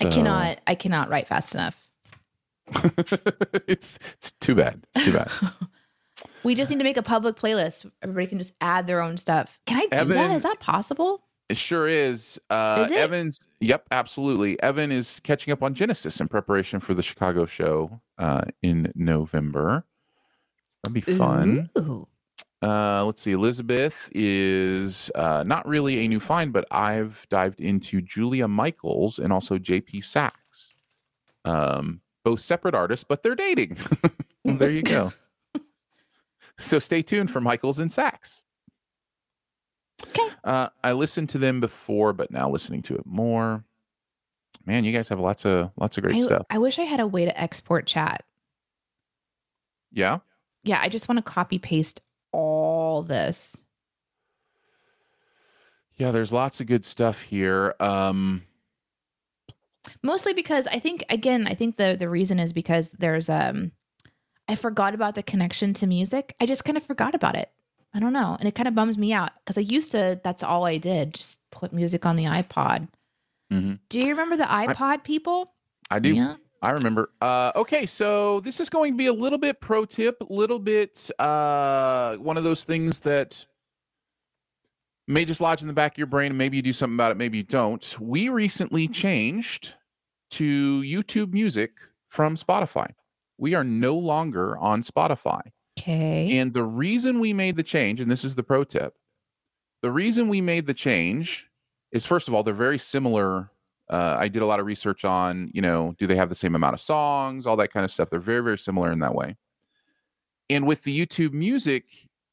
[0.00, 0.60] I cannot.
[0.66, 1.88] I cannot write fast enough.
[3.66, 4.84] it's it's too bad.
[4.94, 5.30] It's too bad.
[6.42, 7.90] We just need to make a public playlist.
[8.02, 9.58] Everybody can just add their own stuff.
[9.66, 10.00] Can I do that?
[10.24, 11.22] Evan- Is that possible?
[11.48, 12.38] It sure is.
[12.50, 12.98] Uh, Is it?
[12.98, 14.62] Evan's, yep, absolutely.
[14.62, 19.84] Evan is catching up on Genesis in preparation for the Chicago show uh, in November.
[20.66, 21.70] So that'd be fun.
[22.60, 23.32] Uh, let's see.
[23.32, 29.32] Elizabeth is uh, not really a new find, but I've dived into Julia Michaels and
[29.32, 30.74] also JP Saxe.
[31.44, 33.78] Um, both separate artists, but they're dating.
[34.44, 35.12] there you go.
[36.58, 38.42] So stay tuned for Michaels and Saxe.
[40.08, 40.28] Okay.
[40.44, 43.64] Uh, I listened to them before, but now listening to it more.
[44.66, 46.46] Man, you guys have lots of lots of great I, stuff.
[46.50, 48.24] I wish I had a way to export chat.
[49.92, 50.18] Yeah.
[50.62, 52.00] Yeah, I just want to copy paste
[52.32, 53.64] all this.
[55.96, 57.74] Yeah, there's lots of good stuff here.
[57.80, 58.42] Um,
[60.02, 63.72] Mostly because I think again, I think the the reason is because there's um
[64.48, 66.34] I forgot about the connection to music.
[66.40, 67.50] I just kind of forgot about it.
[67.94, 68.36] I don't know.
[68.38, 71.14] And it kind of bums me out because I used to that's all I did,
[71.14, 72.88] just put music on the iPod.
[73.52, 73.78] Mhm.
[73.88, 75.52] Do you remember the iPod people?
[75.90, 76.14] I do.
[76.14, 76.36] Yeah.
[76.60, 77.10] I remember.
[77.20, 80.58] Uh, okay, so this is going to be a little bit pro tip, a little
[80.58, 83.46] bit uh, one of those things that
[85.06, 87.12] may just lodge in the back of your brain, and maybe you do something about
[87.12, 87.96] it, maybe you don't.
[88.00, 89.76] We recently changed
[90.32, 92.88] to YouTube Music from Spotify.
[93.38, 95.40] We are no longer on Spotify.
[95.78, 96.38] Okay.
[96.38, 98.94] And the reason we made the change, and this is the pro tip,
[99.82, 101.48] the reason we made the change
[101.92, 103.50] is first of all, they're very similar.
[103.88, 106.54] Uh, I did a lot of research on, you know, do they have the same
[106.54, 108.10] amount of songs, all that kind of stuff.
[108.10, 109.36] They're very, very similar in that way.
[110.50, 111.84] And with the YouTube music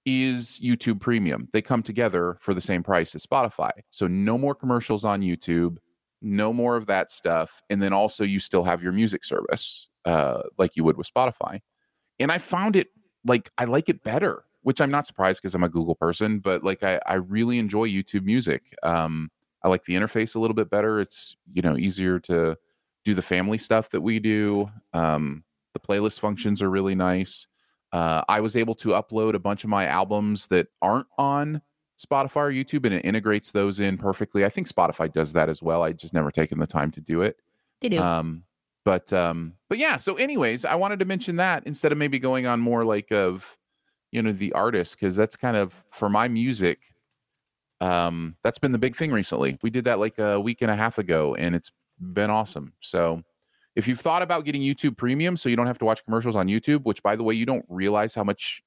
[0.06, 1.48] is YouTube Premium.
[1.52, 3.72] They come together for the same price as Spotify.
[3.90, 5.78] So no more commercials on YouTube,
[6.22, 7.62] no more of that stuff.
[7.70, 11.62] And then also you still have your music service, uh, like you would with Spotify.
[12.20, 12.88] And I found it
[13.26, 16.64] like I like it better, which I'm not surprised because I'm a Google person, but
[16.64, 18.74] like I, I really enjoy YouTube music.
[18.84, 19.30] Um,
[19.64, 21.00] I like the interface a little bit better.
[21.00, 22.58] It's you know easier to
[23.04, 24.70] do the family stuff that we do.
[24.94, 27.48] Um, the playlist functions are really nice.
[27.92, 31.62] Uh, I was able to upload a bunch of my albums that aren't on
[32.00, 34.44] Spotify or YouTube, and it integrates those in perfectly.
[34.44, 35.84] I think Spotify does that as well.
[35.84, 37.38] I just never taken the time to do it.
[37.82, 38.02] They do.
[38.02, 38.44] Um,
[38.86, 39.98] but um, but yeah.
[39.98, 43.58] So, anyways, I wanted to mention that instead of maybe going on more like of
[44.12, 46.94] you know the artist because that's kind of for my music.
[47.82, 49.58] Um, that's been the big thing recently.
[49.62, 52.74] We did that like a week and a half ago, and it's been awesome.
[52.80, 53.24] So,
[53.76, 56.48] if you've thought about getting YouTube Premium, so you don't have to watch commercials on
[56.48, 58.62] YouTube, which by the way, you don't realize how much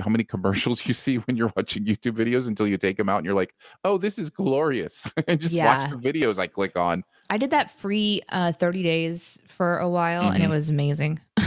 [0.00, 3.18] how many commercials you see when you're watching YouTube videos until you take them out
[3.18, 3.54] and you're like,
[3.84, 5.08] oh, this is glorious.
[5.28, 5.66] and just Yeah.
[5.66, 7.04] watch the videos I click on.
[7.30, 10.50] I did that free uh 30 days for a while and it Mhm.
[10.50, 11.20] was amazing.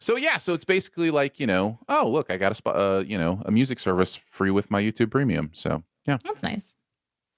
[0.00, 3.04] So yeah, so it's basically like you know, oh look, I got a spot, uh,
[3.06, 5.50] you know, a music service free with my YouTube Premium.
[5.52, 6.76] So yeah, That's nice.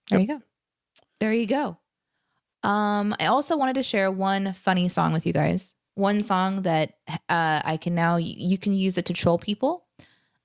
[0.09, 0.41] There you go.
[1.21, 1.77] There you go.
[2.63, 5.77] Um, I also wanted to share one funny song with you guys.
[5.95, 6.95] One song that
[7.29, 9.84] uh, I can now you can use it to troll people.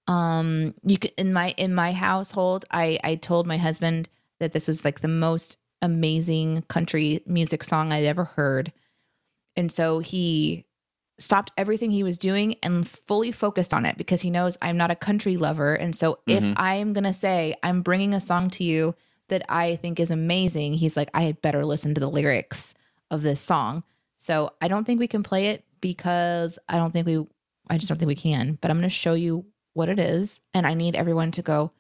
[0.10, 4.68] Um, you can in my in my household, I I told my husband that this
[4.68, 8.74] was like the most amazing country music song I'd ever heard,
[9.56, 10.66] and so he
[11.20, 14.90] stopped everything he was doing and fully focused on it because he knows I'm not
[14.90, 15.76] a country lover.
[15.76, 16.54] And so if Mhm.
[16.56, 18.96] I am going to say, I'm bringing a song to you
[19.28, 22.74] that I think is amazing, he's like, I had better listen to the lyrics
[23.12, 23.84] of this song.
[24.16, 27.28] So I don't think we can play it because I don't think we,
[27.70, 28.58] I just don't think we can.
[28.62, 30.42] But I'm going to show you what it is.
[30.54, 31.72] And I need everyone to go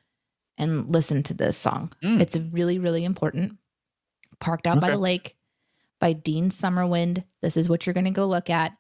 [0.58, 1.92] and listen to this song.
[2.04, 2.20] Mm.
[2.22, 3.58] It's really, really important.
[4.40, 5.36] Parked Out by the Lake
[6.00, 7.24] by Dean Summerwind.
[7.42, 8.74] This is what you're going to go look at.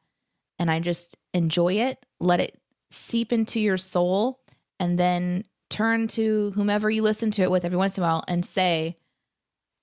[0.57, 2.57] And I just enjoy it, let it
[2.91, 4.41] seep into your soul,
[4.79, 8.23] and then turn to whomever you listen to it with every once in a while
[8.27, 8.97] and say,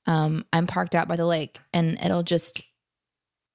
[0.06, 1.58] um, I'm parked out by the lake.
[1.72, 2.62] And it'll just,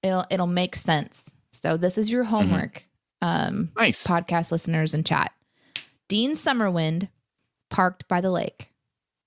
[0.02, 1.30] it'll, it'll make sense.
[1.52, 2.88] So this is your homework,
[3.22, 4.06] um, nice.
[4.06, 5.32] podcast listeners and chat.
[6.12, 7.08] Dean Summerwind,
[7.70, 8.70] parked by the lake.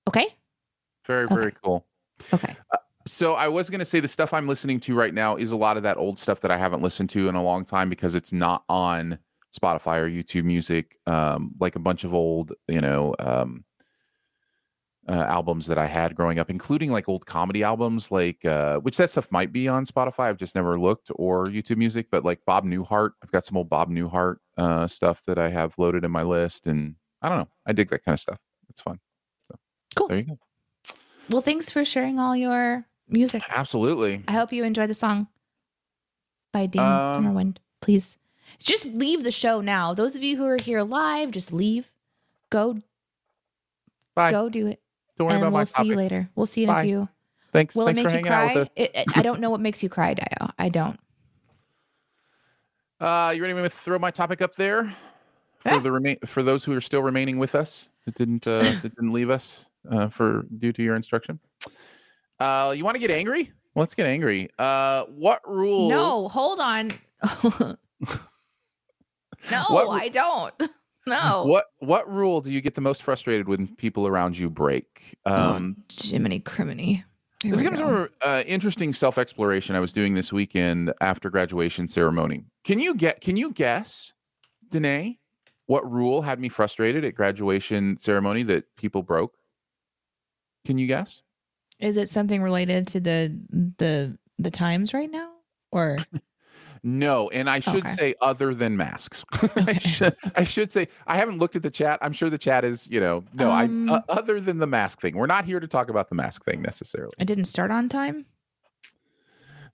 [0.06, 0.26] Okay.
[1.06, 1.86] Very very cool.
[2.34, 2.54] Okay.
[3.06, 5.78] So I was gonna say the stuff I'm listening to right now is a lot
[5.78, 8.34] of that old stuff that I haven't listened to in a long time because it's
[8.34, 9.18] not on
[9.58, 10.98] Spotify or YouTube Music.
[11.06, 13.64] Um, like a bunch of old, you know, um,
[15.08, 18.96] uh, albums that I had growing up, including like old comedy albums, like uh, which
[18.96, 20.20] that stuff might be on Spotify.
[20.30, 23.68] I've just never looked or YouTube Music, but like Bob Newhart, I've got some old
[23.68, 27.48] Bob Newhart uh, stuff that I have loaded in my list, and I don't know,
[27.66, 28.38] I dig that kind of stuff.
[28.70, 28.98] It's fun.
[29.50, 29.58] So
[29.94, 30.08] Cool.
[30.08, 30.38] there you go.
[31.30, 33.42] Well, thanks for sharing all your music.
[33.50, 34.22] Absolutely.
[34.28, 35.28] I hope you enjoy the song
[36.52, 36.88] by Dean Um,
[37.24, 37.56] Summerwind.
[37.80, 38.18] Please
[38.58, 39.94] just leave the show now.
[39.94, 41.92] Those of you who are here live, just leave.
[42.50, 42.78] Go,
[44.14, 44.30] Bye.
[44.30, 44.80] go do it.
[45.16, 46.28] Don't worry and about we'll my see you later.
[46.34, 46.80] We'll see you in Bye.
[46.82, 47.08] a few.
[47.52, 47.76] Thanks.
[47.76, 48.60] Will Thanks it for make you hanging out cry?
[48.60, 48.74] with us.
[48.76, 50.50] It, it- I don't know what makes you cry, Dio.
[50.58, 50.98] I don't.
[53.00, 54.92] Uh, you ready me to throw my topic up there
[55.58, 58.94] for the remain for those who are still remaining with us that didn't uh, that
[58.94, 61.38] didn't leave us uh, for due to your instruction.
[62.40, 63.52] Uh, you want to get angry?
[63.76, 64.48] Let's get angry.
[64.58, 65.88] Uh, what rule?
[65.88, 66.90] No, hold on.
[69.50, 70.54] no, What I don't.
[71.06, 71.44] No.
[71.46, 75.16] What what rule do you get the most frustrated when people around you break?
[75.26, 77.04] Um, Jiminy criminy.
[77.42, 77.86] Here This we comes go.
[77.86, 82.44] from uh, interesting self exploration I was doing this weekend after graduation ceremony.
[82.64, 83.20] Can you get?
[83.20, 84.14] Can you guess,
[84.70, 85.18] Danae,
[85.66, 89.34] what rule had me frustrated at graduation ceremony that people broke?
[90.64, 91.20] Can you guess?
[91.80, 93.38] Is it something related to the
[93.76, 95.32] the the times right now?
[95.70, 95.98] Or
[96.86, 97.88] No, and I should Okay.
[97.88, 99.24] say other than masks.
[99.56, 101.98] I, should, I should say I haven't looked at the chat.
[102.02, 103.50] I'm sure the chat is, you know, no.
[103.50, 105.16] Um, I uh, other than the mask thing.
[105.16, 107.12] We're not here to talk about the mask thing necessarily.
[107.18, 108.26] I didn't start on time?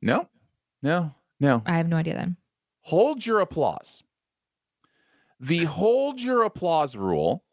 [0.01, 0.29] No,
[0.83, 1.63] no, no.
[1.67, 2.37] I have no idea then.
[2.83, 4.05] hold your applause.
[5.41, 7.45] The hold your applause rule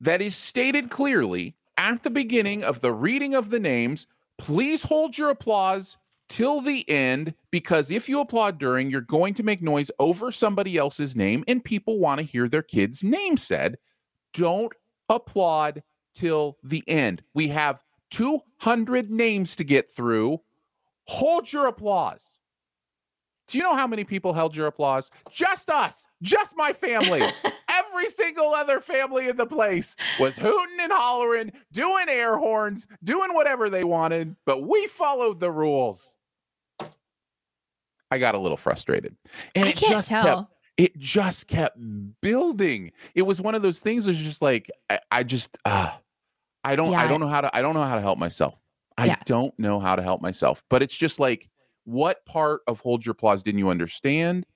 [0.00, 4.06] that is stated clearly at the beginning of the reading of the names.
[4.38, 5.96] Please hold your applause
[6.28, 10.76] till the end because if you applaud during, you're going to make noise over somebody
[10.76, 13.78] else's name and people want to hear their kid's name said.
[14.34, 14.72] Don't
[15.08, 15.82] applaud
[16.14, 17.22] till the end.
[17.34, 20.40] We have 200 names to get through.
[21.06, 22.38] Hold your applause.
[23.48, 25.10] Do you know how many people held your applause?
[25.30, 27.22] Just us, just my family.
[27.70, 33.32] Every single other family in the place was hooting and hollering, doing air horns, doing
[33.32, 36.14] whatever they wanted, but we followed the rules.
[38.10, 39.16] I got a little frustrated.
[39.54, 41.76] And I it can't just kept it just kept
[42.20, 42.92] building.
[43.14, 45.92] It was one of those things that was just like I, I just uh
[46.64, 48.54] I don't I don't know how to I don't know how to help myself.
[48.96, 49.16] I Yeah.
[49.24, 50.62] don't know how to help myself.
[50.70, 51.48] But it's just like
[51.84, 54.46] what part of hold your applause didn't you understand?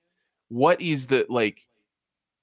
[0.49, 1.65] What is the like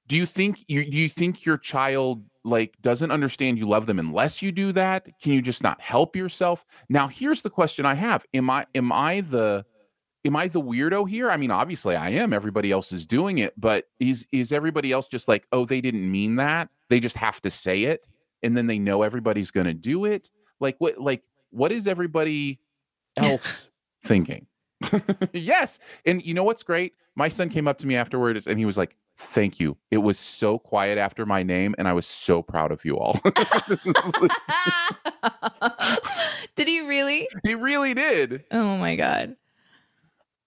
[0.06, 3.98] do you think you do you think your child like doesn't understand you love them
[3.98, 5.08] unless you do that?
[5.20, 6.64] Can you just not help yourself?
[6.88, 8.26] Now here's the question I have.
[8.34, 9.64] Am I am I the
[10.24, 11.30] am I the weirdo here?
[11.30, 12.32] I mean, obviously I am.
[12.32, 16.10] Everybody else is doing it, but is is everybody else just like, oh, they didn't
[16.10, 16.68] mean that?
[16.88, 18.06] They just have to say it,
[18.42, 20.30] and then they know everybody's going to do it.
[20.60, 20.98] Like what?
[20.98, 22.60] Like what is everybody
[23.16, 23.70] else
[24.04, 24.46] thinking?
[25.32, 26.94] yes, and you know what's great?
[27.14, 29.76] My son came up to me afterwards, and he was like, "Thank you.
[29.90, 33.20] It was so quiet after my name, and I was so proud of you all."
[36.56, 37.28] Did he really?
[37.44, 38.44] he really did.
[38.50, 39.36] Oh my god.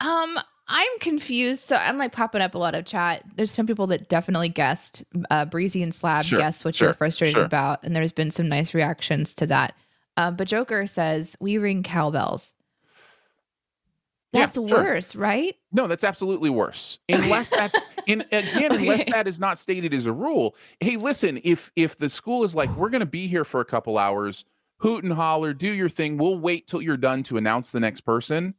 [0.03, 0.37] Um,
[0.67, 1.63] I'm confused.
[1.63, 3.23] So I'm like popping up a lot of chat.
[3.35, 5.03] There's some people that definitely guessed.
[5.29, 7.43] Uh, Breezy and Slab Sure, guessed what sure, you're frustrated sure.
[7.43, 9.75] about, and there's been some nice reactions to that.
[10.15, 12.53] Uh, but Joker says we ring cowbells.
[14.31, 14.65] Yeah, That's sure.
[14.65, 15.55] worse, right?
[15.71, 16.97] No, that's absolutely worse.
[17.07, 20.55] Unless that's in again, unless that is not stated as a rule.
[20.79, 23.97] Hey, listen, if if the school is like, we're gonna be here for a couple
[23.97, 24.43] hours,
[24.77, 26.17] hoot and holler, do your thing.
[26.17, 28.55] We'll wait till you're done to announce the next person.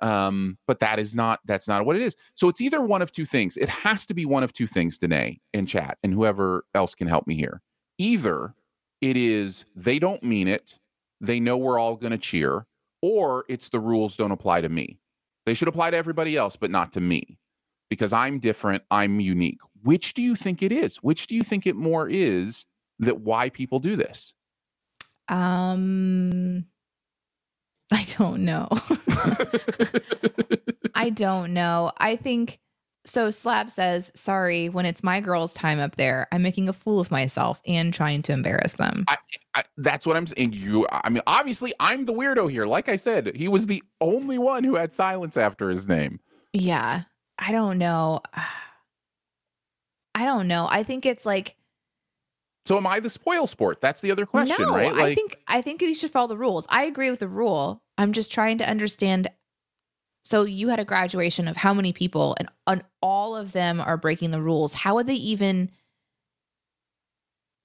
[0.00, 2.16] Um, but that is not that's not what it is.
[2.34, 3.56] So it's either one of two things.
[3.56, 7.08] It has to be one of two things, Danae in chat, and whoever else can
[7.08, 7.62] help me here.
[7.98, 8.54] Either
[9.00, 10.78] it is they don't mean it,
[11.20, 12.66] they know we're all gonna cheer,
[13.02, 14.98] or it's the rules don't apply to me.
[15.46, 17.38] They should apply to everybody else, but not to me
[17.90, 18.82] because I'm different.
[18.90, 19.60] I'm unique.
[19.82, 20.96] Which do you think it is?
[20.98, 22.66] Which do you think it more is
[23.00, 24.34] that why people do this?
[25.28, 26.66] Um,
[27.94, 28.68] I don't know.
[30.96, 31.92] I don't know.
[31.96, 32.58] I think
[33.04, 33.30] so.
[33.30, 37.12] Slab says, "Sorry, when it's my girls' time up there, I'm making a fool of
[37.12, 39.04] myself and trying to embarrass them."
[39.54, 40.54] I, that's what I'm saying.
[40.54, 42.66] You, I mean, obviously, I'm the weirdo here.
[42.66, 46.18] Like I said, he was the only one who had silence after his name.
[46.52, 47.02] Yeah,
[47.38, 48.22] I don't know.
[50.16, 50.66] I don't know.
[50.68, 51.54] I think it's like
[52.66, 53.80] So, am I the spoil sport?
[53.80, 54.74] That's the other question, no.
[54.74, 54.92] right?
[54.92, 56.66] I think I think you should follow the rules.
[56.70, 57.82] I agree with the rule.
[57.98, 59.28] I'm just trying to understand.
[60.24, 63.96] So you had a graduation of how many people, and, and all of them are
[63.96, 64.74] breaking the rules.
[64.74, 65.70] How would they even?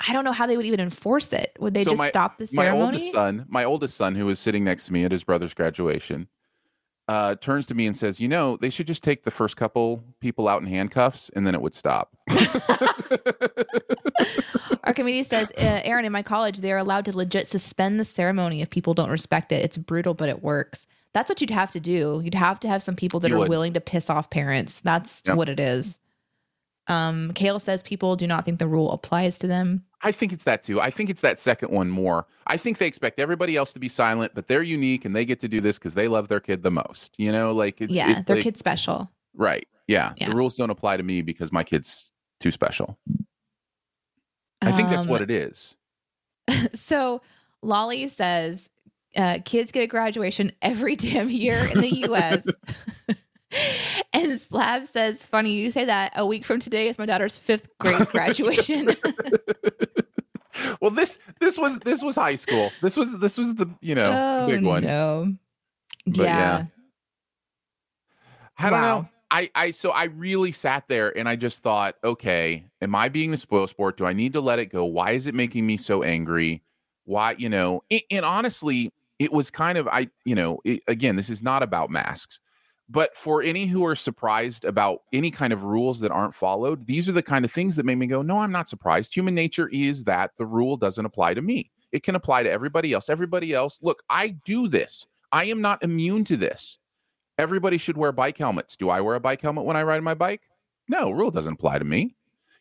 [0.08, 1.52] I don't know how they would even enforce it.
[1.60, 2.80] Would they So just my- stop the ceremony?
[2.80, 5.54] my oldest son, my oldest son, who was sitting next to me at his brother's
[5.54, 6.28] graduation,
[7.10, 10.04] uh, turns to me and says, "You know, they should just take the first couple
[10.22, 12.16] people out in handcuffs, and then it would stop."
[14.84, 18.62] Archimedes says, uh, Aaron, in my college, they are allowed to legit suspend the ceremony
[18.62, 19.64] if people don't respect it.
[19.64, 20.88] It's brutal, but it works.
[21.14, 22.22] That's what you'd have to do.
[22.24, 23.50] You'd have to have some people that You are would.
[23.50, 24.82] willing to piss off parents.
[24.82, 25.38] That's Yep.
[25.38, 26.00] what it is.
[26.88, 29.84] Um, Kale says people do not think the rule applies to them.
[30.02, 30.80] I think it's that too.
[30.82, 32.26] I think it's that second one more.
[32.48, 35.40] I think they expect everybody else to be silent, but they're unique and they get
[35.42, 37.14] to do this because they love their kid the most.
[37.18, 39.12] You know, like it's yeah, it's their like- kid's special.
[39.36, 39.68] right.
[39.88, 40.14] Yeah.
[40.18, 40.30] Yeah.
[40.30, 42.98] the rules don't apply to me because my kid's too special.
[44.62, 45.76] I think that's Um, what it is.
[46.74, 47.22] So
[47.62, 48.70] Lolly says
[49.16, 52.46] uh, kids get a graduation every damn year in the US.
[54.14, 56.14] and Slab says, funny you say that.
[56.16, 58.96] A week from today is my daughter's fifth grade graduation.
[60.82, 62.72] well, this this was this was high school.
[62.82, 64.84] This was this was the you know oh, big one.
[64.84, 65.34] No.
[66.06, 66.24] Yeah.
[66.24, 66.66] yeah.
[68.58, 69.08] I don't know.
[69.32, 73.32] I, I so I really sat there and I just thought, okay, am I being
[73.32, 73.98] the spoil sport?
[73.98, 74.86] Do I need to let it go?
[74.86, 76.64] Why is it making me so angry?
[77.06, 81.16] Why, you know, and, and honestly, it was kind of I, you know, it, again,
[81.16, 82.40] this is not about masks,
[82.90, 87.08] but for any who are surprised about any kind of rules that aren't followed, these
[87.08, 89.16] are the kind of things that make me go, no, I'm not surprised.
[89.16, 91.70] Human nature is that the rule doesn't apply to me.
[91.92, 93.10] It can apply to everybody else.
[93.10, 95.06] Everybody else, look, I do this.
[95.32, 96.80] I am not immune to this
[97.40, 98.76] everybody should wear bike helmets.
[98.76, 100.42] Do I wear a bike helmet when I ride my bike?
[100.88, 102.16] No, rule doesn't apply to me.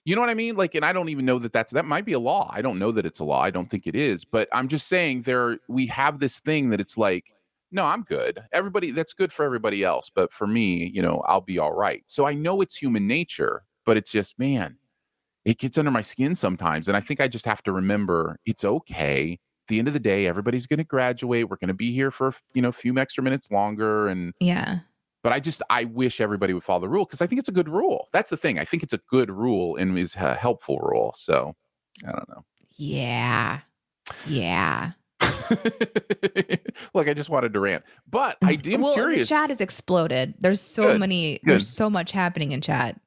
[0.04, 0.56] You know what I mean?
[0.56, 2.50] Like, and I don't even know that that's that might be a law.
[2.54, 3.42] I don't know that it's a law.
[3.42, 6.80] I don't think it is, but I'm just saying there we have this thing that
[6.80, 7.34] it's like,
[7.72, 8.42] no, I'm good.
[8.52, 12.02] Everybody that's good for everybody else, but for me, you know, I'll be all right.
[12.06, 14.78] So I know it's human nature, but it's just, man,
[15.44, 16.88] it gets under my skin sometimes.
[16.88, 19.38] And I think I just have to remember it's okay.
[19.68, 21.50] At the end of the day, everybody's going to graduate.
[21.50, 24.08] We're going to be here for, you know, a few extra minutes longer.
[24.08, 24.78] And Yeah.
[25.22, 27.52] but I just I wish everybody would follow the rule because I think it's a
[27.52, 28.08] good rule.
[28.14, 28.58] That's the thing.
[28.58, 31.12] I think it's a good rule and is a helpful rule.
[31.18, 31.54] So
[32.06, 32.44] I don't know.
[32.78, 33.60] Yeah.
[34.26, 34.92] Yeah.
[36.94, 39.28] Look, I just wanted to rant, but I am well, curious.
[39.28, 40.32] the chat has exploded.
[40.40, 41.40] There's so Good, many.
[41.44, 41.50] good.
[41.52, 42.98] There's so much happening in chat.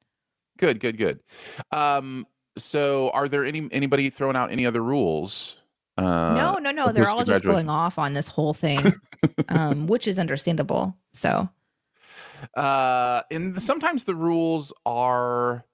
[0.58, 1.18] Good, good, good.
[1.72, 2.24] Um,
[2.56, 5.58] so are there any anybody throwing out any other rules?
[5.98, 6.92] Uh, no, no, no.
[6.92, 8.92] They're all just going off on this whole thing,
[9.48, 10.96] um, which is understandable.
[11.12, 11.48] So
[12.54, 15.64] uh and sometimes the rules are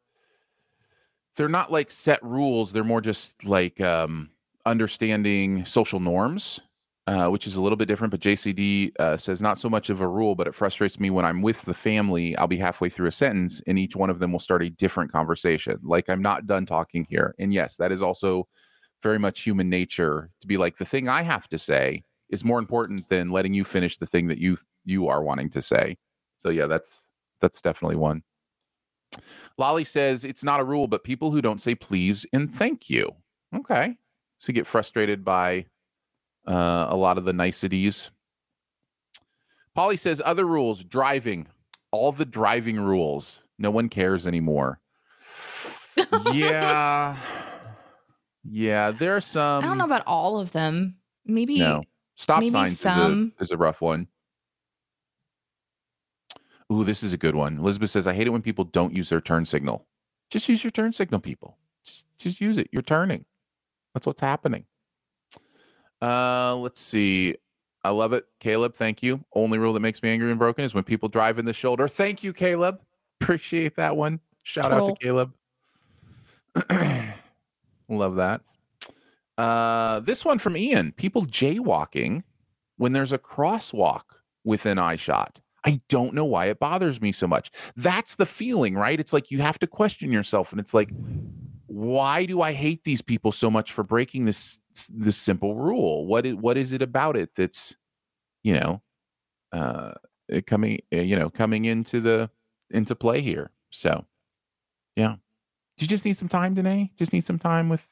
[1.37, 4.31] they're not like set rules they're more just like um
[4.67, 6.61] understanding social norms
[7.07, 10.03] uh, which is a little bit different but jcd uh, says not so much of
[10.03, 13.09] a rule but it frustrates me when i'm with the family i'll be halfway through
[13.09, 16.47] a sentence and each one of them will start a different conversation like i'm not
[16.47, 18.47] done talking here and yes that is also
[19.03, 22.59] very much human nature to be like the thing i have to say is more
[22.59, 25.97] important than letting you finish the thing that you you are wanting to say
[26.39, 27.09] so yeah, that's
[27.41, 28.23] that's definitely one.
[29.59, 33.11] Lolly says it's not a rule, but people who don't say please and thank you.
[33.55, 33.97] Okay.
[34.39, 35.67] So you get frustrated by
[36.47, 38.11] uh, a lot of the niceties.
[39.75, 41.49] Polly says other rules, driving,
[41.91, 43.43] all the driving rules.
[43.59, 44.81] No one cares anymore.
[46.33, 47.17] yeah.
[48.45, 50.97] Yeah, there are some I don't know about all of them.
[51.25, 51.83] Maybe no.
[52.17, 53.33] Stop maybe signs is some.
[53.39, 54.09] a, is a rough one.
[56.73, 57.59] Ooh, this is a good one.
[57.59, 59.87] Elizabeth says, I hate it when people don't use their turn signal.
[60.31, 61.57] Just use your turn signal, people.
[61.85, 62.69] Just just use it.
[62.73, 63.25] You're turning.
[63.95, 64.65] That's what's happening.
[66.03, 67.37] Uh, let's see.
[67.85, 68.27] I love it.
[68.41, 69.25] Caleb, thank you.
[69.33, 71.89] Only rule that makes me angry and broken is when people drive in the shoulder.
[71.89, 72.81] Thank you, Caleb.
[73.21, 74.21] Appreciate that one.
[74.43, 75.33] Shout out to Caleb.
[77.97, 78.43] love that.
[79.37, 80.93] Uh, this one from Ian.
[80.93, 82.23] People jaywalking
[82.77, 84.03] when there's a crosswalk
[84.45, 85.41] within eye shot.
[85.65, 87.51] I don't know why it bothers me so much.
[87.77, 88.99] That's the feeling, right?
[88.99, 90.91] It's like you have to question yourself, and it's like,
[91.67, 94.59] why do I hate these people so much for breaking this
[94.91, 96.07] this simple rule?
[96.07, 97.77] What is what is it about it that's,
[98.43, 98.83] you know,
[99.53, 99.93] uh,
[100.47, 102.31] coming you know coming into the
[102.71, 103.51] into play here?
[103.71, 104.07] So,
[104.97, 105.17] yeah,
[105.79, 106.91] do you just need some time, Danae?
[106.97, 107.87] Just need some time with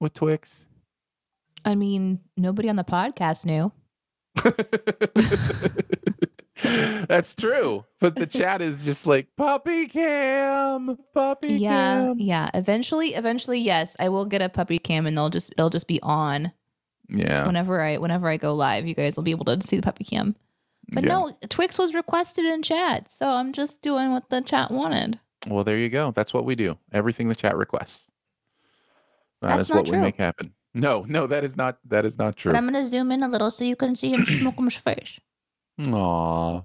[0.00, 0.68] with Twix.
[1.64, 3.72] I mean, nobody on the podcast knew.
[7.08, 7.84] That's true.
[8.00, 12.18] But the chat is just like puppy cam, puppy Yeah, cam.
[12.18, 12.50] yeah.
[12.54, 16.00] Eventually, eventually, yes, I will get a puppy cam, and they'll just it'll just be
[16.02, 16.52] on
[17.08, 17.46] Yeah.
[17.46, 18.86] whenever I whenever I go live.
[18.86, 20.36] You guys will be able to see the puppy cam.
[20.92, 21.10] But yeah.
[21.10, 25.18] no, Twix was requested in chat, so I'm just doing what the chat wanted.
[25.48, 26.10] Well, there you go.
[26.10, 26.78] That's what we do.
[26.92, 28.10] Everything the chat requests.
[29.40, 30.54] That is That's not what we make happen.
[30.74, 32.52] No, no, that is not that is not true.
[32.52, 35.20] But I'm gonna zoom in a little so you can see him smoke him's face.
[35.86, 36.62] Aw.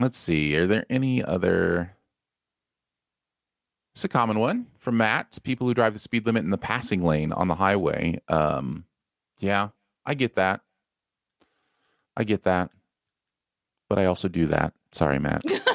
[0.00, 0.56] Let's see.
[0.56, 1.94] Are there any other?
[3.94, 5.38] It's a common one from Matt.
[5.44, 8.20] People who drive the speed limit in the passing lane on the highway.
[8.28, 8.86] Um,
[9.38, 9.68] yeah,
[10.04, 10.62] I get that.
[12.16, 12.70] I get that.
[13.88, 14.72] But I also do that.
[14.90, 15.44] Sorry, Matt.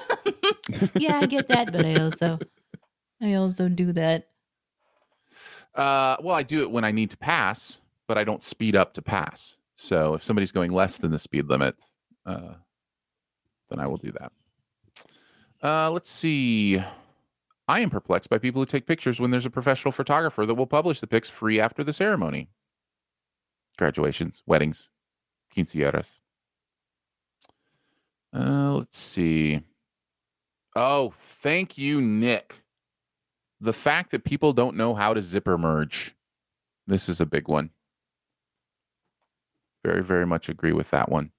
[0.95, 2.39] yeah, I get that, but I also
[3.21, 4.29] I also do that.
[5.75, 8.93] Uh, well, I do it when I need to pass, but I don't speed up
[8.93, 9.57] to pass.
[9.75, 11.81] So if somebody's going less than the speed limit,
[12.25, 12.55] uh,
[13.69, 14.31] then I will do that.
[15.61, 16.81] Uh, let's see.
[17.67, 20.67] I am perplexed by people who take pictures when there's a professional photographer that will
[20.67, 22.49] publish the pics free after the ceremony.
[23.77, 24.89] Graduations, weddings,
[25.55, 26.19] quinceañeras.
[28.33, 29.61] Uh, let's see.
[30.81, 32.63] Oh, thank you, Nick.
[33.59, 36.15] The fact that people don't know how to zipper merge.
[36.87, 37.71] This is a big one.
[39.83, 41.31] Very, very much agree with that one.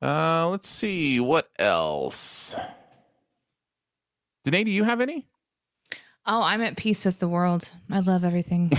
[0.00, 2.54] Uh, let's see what else.
[4.44, 5.26] Danae, do you have any?
[6.26, 7.72] Oh, I'm at peace with the world.
[7.90, 8.70] I love everything.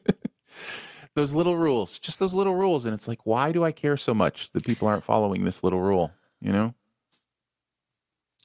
[1.14, 4.12] those little rules, just those little rules, and it's like, why do I care so
[4.12, 6.12] much that people aren't following this little rule?
[6.42, 6.74] You know?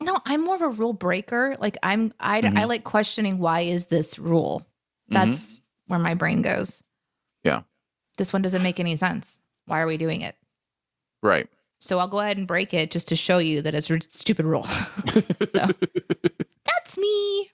[0.02, 1.56] No, I'm more of a rule breaker.
[1.60, 2.58] Like I'm, I, Mhm.
[2.58, 4.66] I like questioning why is this rule.
[5.08, 6.84] That's where my brain goes.
[7.44, 7.62] Yeah.
[8.18, 9.40] This one doesn't make any sense.
[9.66, 10.36] Why are we doing it?
[11.24, 11.48] Right.
[11.80, 14.46] So I'll go ahead and break it just to show you that it's a stupid
[14.46, 14.68] rule.
[15.54, 17.52] That's me.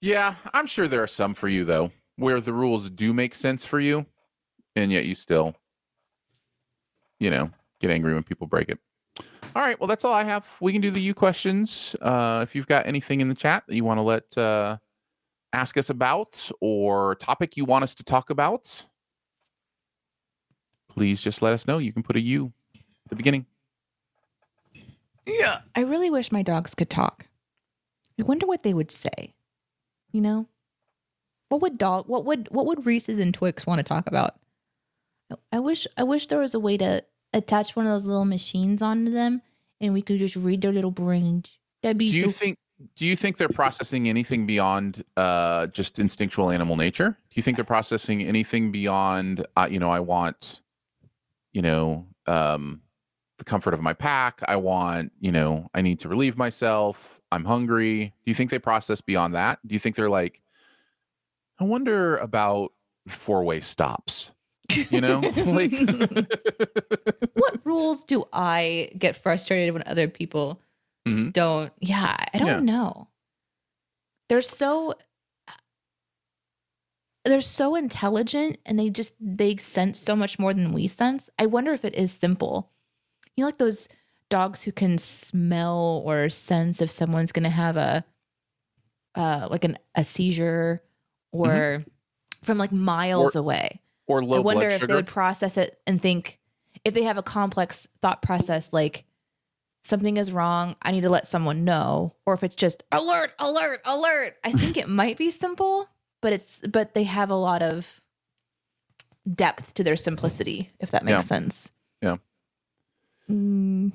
[0.00, 3.64] yeah, I'm sure there are some for you though, where the rules do make sense
[3.64, 4.06] for you,
[4.76, 5.54] and yet you still,
[7.20, 7.50] you know,
[7.80, 8.78] get angry when people break it.
[9.54, 10.56] All right, well, that's all I have.
[10.60, 11.94] We can do the you questions.
[12.00, 14.78] Uh, if you've got anything in the chat that you want to let uh,
[15.52, 18.86] ask us about or topic you want us to talk about,
[20.88, 21.78] please just let us know.
[21.78, 23.44] You can put a you at the beginning.
[25.26, 25.60] Yeah.
[25.76, 27.26] I really wish my dogs could talk.
[28.18, 29.34] I wonder what they would say.
[30.12, 30.46] You know?
[31.50, 34.36] What would dog what would what would Reese's and Twix want to talk about?
[35.52, 38.82] I wish I wish there was a way to attach one of those little machines
[38.82, 39.42] onto them
[39.80, 41.50] and we could just read their little brains.
[41.82, 42.58] That'd be do you so think
[42.96, 47.10] do you think they're processing anything beyond uh just instinctual animal nature?
[47.10, 50.60] Do you think they're processing anything beyond uh, you know i want
[51.52, 52.82] you know um
[53.38, 54.40] the comfort of my pack.
[54.46, 57.20] I want you know i need to relieve myself.
[57.32, 58.14] I'm hungry.
[58.24, 59.58] Do you think they process beyond that?
[59.66, 60.40] Do you think they're like
[61.58, 62.72] i wonder about
[63.08, 64.32] four-way stops
[64.90, 65.72] you know like
[67.34, 70.60] what rules do I get frustrated when other people
[71.06, 71.32] Mhm.
[71.32, 71.72] don't?
[71.80, 72.60] Yeah, I don't Yeah.
[72.60, 73.08] know.
[74.28, 74.94] They're so
[77.24, 81.28] they're so intelligent and they just they sense so much more than we sense.
[81.38, 82.70] I wonder if it is simple.
[83.36, 83.88] You know, like those
[84.28, 88.04] dogs who can smell or sense if someone's going to have a
[89.14, 90.82] uh like an a seizure
[91.32, 91.84] or
[92.42, 93.80] from like miles away.
[94.06, 96.38] Or low I wonder blood if sugar they would process it and think
[96.84, 99.04] if they have a complex thought process like
[99.84, 103.80] something is wrong, I need to let someone know, or if it's just alert, alert,
[103.84, 104.36] alert.
[104.44, 105.88] I think it might be simple,
[106.20, 108.00] but it's but they have a lot of
[109.34, 111.20] depth to their simplicity, if that makes Yeah.
[111.20, 111.70] sense.
[112.00, 112.16] Yeah.
[113.30, 113.92] Mm,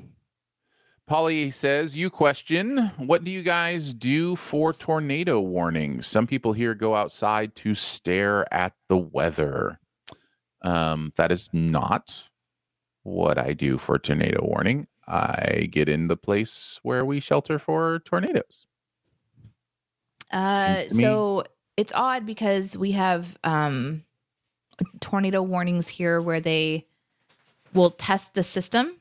[1.06, 6.06] Polly says, You question, what do you guys do for tornado warnings?
[6.08, 9.80] Some people here go outside to stare at the weather.
[10.68, 12.28] Um, that is not
[13.04, 14.88] what I do for tornado warning.
[15.08, 18.68] I get in the place where we shelter for tornadoes.
[20.30, 21.44] Uh, Seems to me- so
[21.78, 24.04] it's odd because we have um,
[25.00, 26.86] tornado warnings here where they
[27.74, 29.00] will test the system,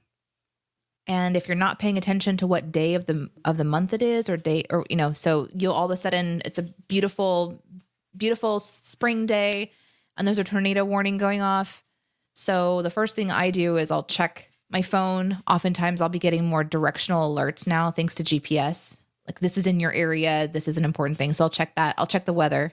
[1.08, 4.02] and if you're not paying attention to what day of the of the month it
[4.02, 7.60] is or day or you know, so you'll all of a sudden it's a beautiful,
[8.16, 9.72] beautiful spring day,
[10.16, 11.84] and there's a tornado warning going off.
[12.34, 15.42] So the first thing I do is I'll check my phone.
[15.46, 18.98] Oftentimes I'll be getting more directional alerts now thanks to GPS.
[19.26, 21.32] Like this is in your area, this is an important thing.
[21.32, 21.94] So I'll check that.
[21.98, 22.72] I'll check the weather.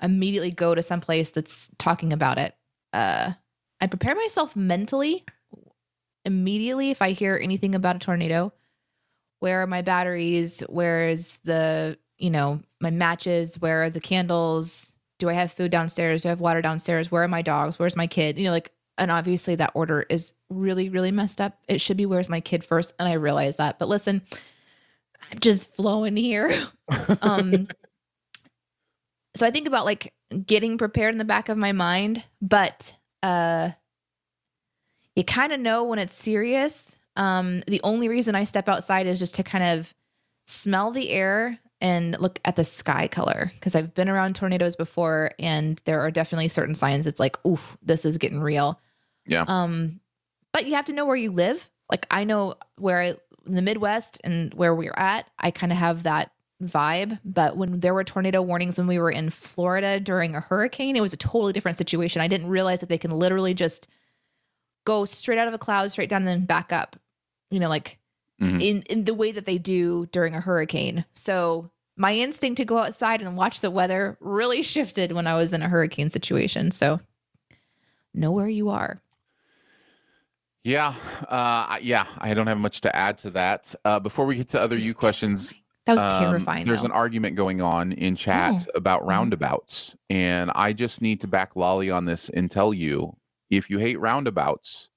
[0.00, 2.54] Immediately go to some place that's talking about it.
[2.92, 3.32] Uh
[3.80, 5.24] I prepare myself mentally
[6.24, 8.52] immediately if I hear anything about a tornado.
[9.40, 10.60] Where are my batteries?
[10.60, 13.58] Where is the, you know, my matches?
[13.60, 14.94] Where are the candles?
[15.18, 16.22] Do I have food downstairs?
[16.22, 17.10] Do I have water downstairs?
[17.10, 17.78] Where are my dogs?
[17.78, 18.38] Where's my kid?
[18.38, 21.58] You know, like, and obviously that order is really, really messed up.
[21.68, 22.94] It should be where's my kid first.
[22.98, 23.78] And I realize that.
[23.78, 24.22] But listen,
[25.30, 26.52] I'm just flowing here.
[27.22, 27.68] um,
[29.34, 30.12] so I think about like
[30.46, 33.70] getting prepared in the back of my mind, but uh,
[35.14, 36.96] you kind of know when it's serious.
[37.16, 39.94] Um, the only reason I step outside is just to kind of
[40.46, 45.30] smell the air and look at the sky color because I've been around tornadoes before
[45.38, 48.80] and there are definitely certain signs it's like, oof, this is getting real.
[49.26, 49.44] Yeah.
[49.46, 50.00] Um,
[50.52, 51.68] but you have to know where you live.
[51.90, 53.14] Like I know where I
[53.46, 57.18] in the Midwest and where we're at, I kind of have that vibe.
[57.24, 61.00] But when there were tornado warnings when we were in Florida during a hurricane, it
[61.00, 62.20] was a totally different situation.
[62.20, 63.88] I didn't realize that they can literally just
[64.84, 66.96] go straight out of a cloud, straight down, and then back up.
[67.50, 67.98] You know, like
[68.40, 68.62] Mhm.
[68.62, 71.04] in in the way that they do during a hurricane.
[71.14, 75.52] So my instinct to go outside and watch the weather really shifted when I was
[75.52, 76.70] in a hurricane situation.
[76.70, 77.00] So
[78.14, 79.02] know where you are.
[80.64, 80.94] Yeah,
[81.28, 82.06] uh, yeah.
[82.18, 83.74] I don't have much to add to that.
[83.84, 85.54] Uh, before we get to other you questions,
[85.86, 86.66] That was um, terrifying.
[86.66, 86.86] There's though.
[86.86, 91.90] an argument going on in chat about roundabouts, and I just need to back Lolly
[91.90, 93.16] on this and tell you
[93.50, 94.90] if you hate roundabouts,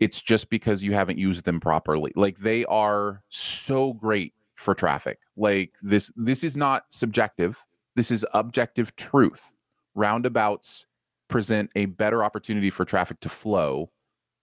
[0.00, 2.12] it's just because you haven't used them properly.
[2.16, 5.18] Like they are so great for traffic.
[5.36, 7.64] Like this, this is not subjective.
[7.96, 9.52] This is objective truth.
[9.94, 10.86] Roundabouts
[11.28, 13.90] present a better opportunity for traffic to flow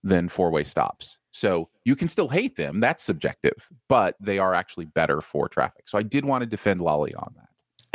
[0.03, 1.17] than four-way stops.
[1.31, 2.79] So you can still hate them.
[2.79, 5.89] That's subjective, but they are actually better for traffic.
[5.89, 7.46] So I did want to defend Lolly on that.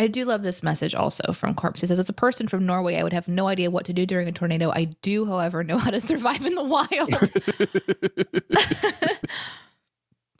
[0.03, 1.81] I do love this message also from Corpse.
[1.81, 4.05] He says, As a person from Norway, I would have no idea what to do
[4.05, 4.73] during a tornado.
[4.73, 6.91] I do, however, know how to survive in the wild.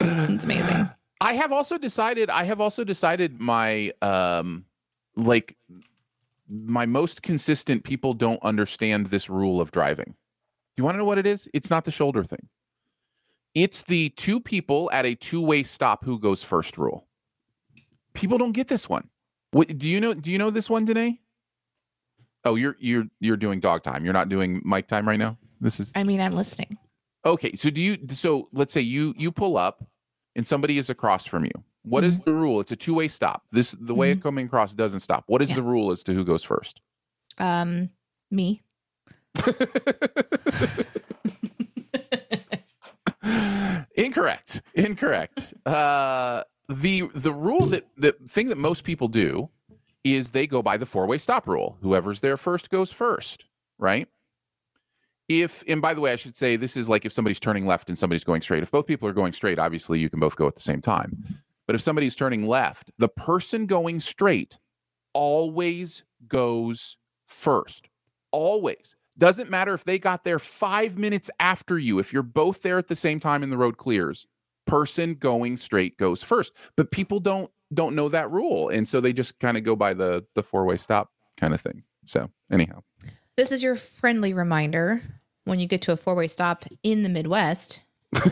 [0.01, 0.89] it's amazing.
[1.21, 4.65] I have also decided I have also decided my um
[5.15, 5.55] like
[6.49, 10.07] my most consistent people don't understand this rule of driving.
[10.07, 10.13] Do
[10.75, 11.47] you want to know what it is?
[11.53, 12.49] It's not the shoulder thing.
[13.55, 17.07] It's the two people at a two-way stop who goes first rule.
[18.13, 19.07] People don't get this one.
[19.53, 21.19] What, do you know do you know this one, Danae?
[22.43, 24.03] Oh, you're you're you're doing dog time.
[24.03, 25.37] You're not doing mic time right now?
[25.61, 26.77] This is I mean, I'm listening.
[27.25, 29.85] Okay, so do you so let's say you you pull up
[30.35, 31.51] and somebody is across from you.
[31.83, 32.59] What is the rule?
[32.61, 33.43] It's a two-way stop.
[33.51, 35.23] This the way it coming across doesn't stop.
[35.27, 35.57] What is Yeah.
[35.57, 36.81] the rule as to who goes first?
[37.37, 37.89] Um,
[38.31, 38.63] me.
[43.95, 44.61] Incorrect.
[44.73, 45.53] Incorrect.
[45.65, 49.49] Uh the the rule that the thing that most people do
[50.03, 51.77] is they go by the four-way stop rule.
[51.81, 53.45] Whoever's there first goes first,
[53.77, 54.07] right?
[55.29, 57.89] If and by the way, I should say this is like if somebody's turning left
[57.89, 58.63] and somebody's going straight.
[58.63, 61.23] If both people are going straight, obviously you can both go at the same time.
[61.65, 64.57] But if somebody's turning left, the person going straight
[65.13, 66.97] always goes
[67.27, 67.87] first.
[68.31, 68.95] Always.
[69.17, 71.99] Doesn't matter if they got there five minutes after you.
[71.99, 74.25] If you're both there at the same time and the road clears,
[74.65, 76.53] person going straight goes first.
[76.75, 79.93] But people don't don't know that rule, and so they just kind of go by
[79.93, 81.83] the the four way stop kind of thing.
[82.05, 82.83] So anyhow,
[83.37, 85.01] This is your friendly reminder
[85.45, 87.81] when you get to a four way stop in the Midwest.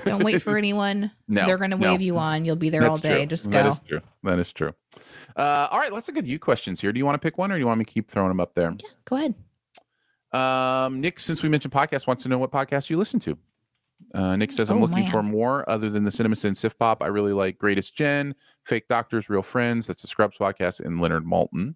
[0.05, 1.09] Don't wait for anyone.
[1.27, 1.91] no, They're going to no.
[1.91, 2.45] wave you on.
[2.45, 3.19] You'll be there all day.
[3.19, 3.25] true.
[3.25, 3.71] Just go.
[3.71, 4.01] is true.
[4.23, 4.73] That is true.
[5.35, 6.91] Uh, all right, let's good you questions here.
[6.93, 8.39] Do you want to pick one, or do you want me to keep throwing them
[8.39, 8.71] up there?
[8.77, 9.33] Yeah, go ahead.
[10.33, 13.37] Um, Nick, since we mentioned podcasts, wants to know what podcast you listen to.
[14.13, 15.11] Uh, Nick says, I'm Oh, looking man.
[15.11, 17.01] for more other than the Cinema Sin Sif Pop.
[17.01, 18.35] I really like Greatest Gen,
[18.65, 19.87] Fake Doctors, Real Friends.
[19.87, 21.75] That's the Scrubs podcast, and Leonard Maltin.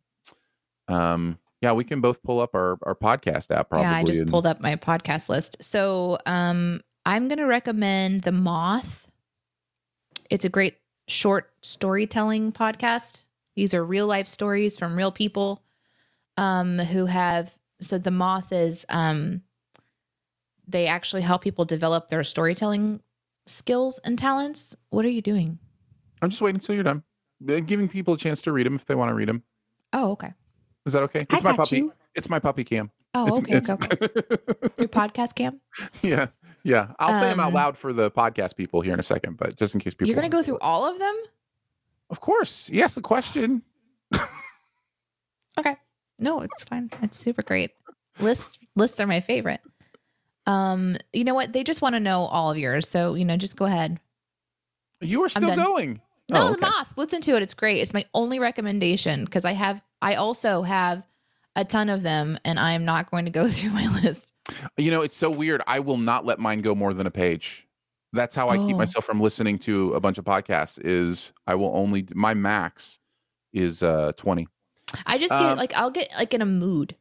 [0.87, 3.85] Um, yeah, we can both pull up our, our podcast app probably.
[3.87, 5.57] yeah, I just and- pulled up my podcast list.
[5.63, 9.09] So um, I'm going to recommend The Moth.
[10.29, 10.75] It's a great
[11.07, 13.23] short storytelling podcast.
[13.55, 15.63] These are real life stories from real people
[16.37, 17.53] um, who have.
[17.81, 19.41] So The Moth is um,
[20.67, 23.01] they actually help people develop their storytelling
[23.45, 24.75] skills and talents.
[24.89, 25.59] What are you doing?
[26.21, 27.03] I'm just waiting until you're done.
[27.45, 29.43] Giving people a chance to read them if they want to read them.
[29.93, 30.33] Oh, okay.
[30.85, 31.19] Is that okay?
[31.29, 31.77] I It's my got puppy.
[31.77, 31.93] you.
[32.15, 32.91] It's my puppy cam.
[33.13, 33.97] Oh, It's- okay, it's- okay.
[34.77, 35.61] Your podcast cam.
[36.01, 36.27] yeah,
[36.63, 36.93] yeah.
[36.99, 39.55] I'll say them out Um, loud for the podcast people here in a second, but
[39.57, 40.07] just in case people.
[40.07, 41.15] You're going to go through all of them?
[42.09, 42.69] Of course.
[42.69, 43.63] Yes, the question.
[45.57, 45.75] Okay.
[46.19, 46.89] No, it's fine.
[47.01, 47.71] It's super great.
[48.19, 49.61] Lists lists are my favorite.
[50.47, 51.53] Um, you know what?
[51.53, 52.87] They just want to know all of yours.
[52.87, 53.99] So, you know, just go ahead.
[55.01, 56.01] You are still going.
[56.29, 56.61] No, Oh, the okay.
[56.67, 56.97] moth.
[56.97, 57.43] Listen to it.
[57.43, 57.79] It's great.
[57.81, 61.05] It's my only recommendation because I have I also have
[61.55, 64.31] a ton of them and I am not going to go through my list.
[64.77, 65.61] You know, it's so weird.
[65.67, 67.67] I will not let mine go more than a page.
[68.13, 68.79] That's how I keep Oh.
[68.79, 70.79] myself from listening to a bunch of podcasts.
[70.83, 72.99] Is I will only my max
[73.53, 74.47] is uh 20.
[75.05, 76.95] I just get Um, like I'll get like in a mood.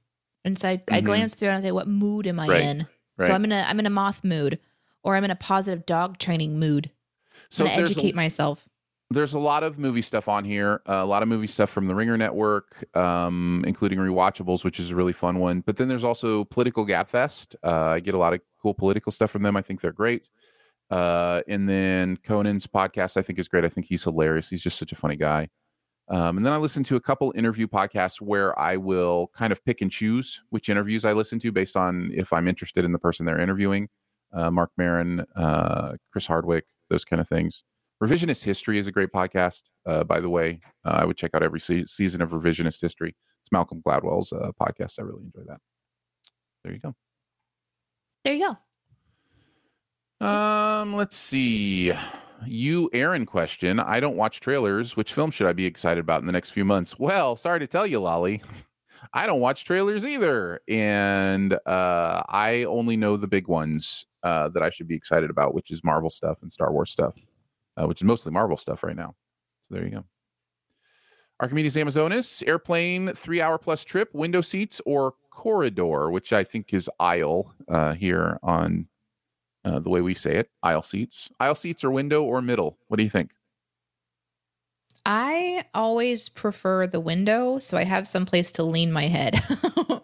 [0.44, 1.04] And so I, I Mhm.
[1.06, 2.86] glance through and I say, what mood am I Right, in?
[3.18, 3.26] Right.
[3.26, 4.58] So I'm in a I'm in a moth mood
[5.02, 6.90] or I'm in a positive dog training mood.
[7.50, 8.68] So I'm gonna a, educate myself.
[9.10, 10.82] there's a lot of movie stuff on here.
[10.88, 14.90] Uh, a lot of movie stuff from the Ringer Network, um, including rewatchables, which is
[14.90, 15.60] a really fun one.
[15.60, 17.54] But then there's also Political Gabfest.
[17.62, 19.56] Uh, I get a lot of cool political stuff from them.
[19.56, 20.30] I think they're great.
[20.90, 23.64] Uh, and then Conan's podcast, I think, is great.
[23.64, 24.50] I think he's hilarious.
[24.50, 25.48] He's just such a funny guy.
[26.08, 29.64] Um, and then I listen to a couple interview podcasts where I will kind of
[29.64, 32.98] pick and choose which interviews I listen to based on if I'm interested in the
[32.98, 33.88] person they're interviewing.
[34.32, 37.64] Uh, Marc Maron, uh, Chris Hardwick, those kind of things.
[38.02, 40.60] Revisionist History is a great podcast, uh, by the way.
[40.84, 43.14] Uh, I would check out every se- season of Revisionist History.
[43.42, 44.98] It's Malcolm Gladwell's uh, podcast.
[44.98, 45.58] I really enjoy that.
[46.64, 46.94] There you go.
[48.24, 48.56] There you
[50.20, 50.26] go.
[50.26, 51.92] Um, let's see.
[52.46, 53.80] You, Aaron question.
[53.80, 54.96] I don't watch trailers.
[54.96, 56.98] Which film should I be excited about in the next few months?
[56.98, 58.42] Well, sorry to tell you, Lolly.
[59.12, 60.60] I don't watch trailers either.
[60.68, 65.54] And uh, I only know the big ones uh, that I should be excited about,
[65.54, 67.14] which is Marvel stuff and Star Wars stuff,
[67.76, 69.14] uh, which is mostly Marvel stuff right now.
[69.62, 70.04] So there you go.
[71.40, 76.88] Archimedes Amazonas, airplane, three hour plus trip, window seats, or corridor, which I think is
[77.00, 78.86] aisle uh, here on
[79.64, 81.30] uh, the way we say it aisle seats.
[81.40, 82.78] Aisle seats or window or middle?
[82.88, 83.32] What do you think?
[85.06, 89.38] I always prefer the window, so I have some place to lean my head.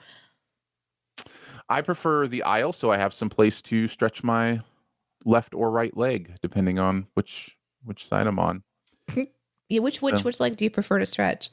[1.71, 4.61] I prefer the aisle, so I have some place to stretch my
[5.25, 8.63] left or right leg, depending on which which side I'm on.
[9.69, 11.49] yeah, which which which leg do you prefer to stretch?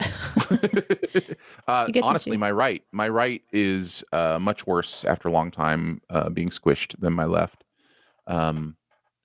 [1.68, 5.50] uh, get to honestly, my right, my right is uh, much worse after a long
[5.50, 7.64] time uh, being squished than my left.
[8.28, 8.76] Um,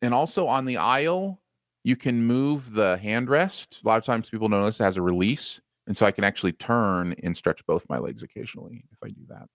[0.01, 1.41] and also on the aisle,
[1.84, 3.84] you can move the handrest.
[3.84, 6.54] A lot of times, people notice it has a release, and so I can actually
[6.54, 9.47] turn and stretch both my legs occasionally if I do that.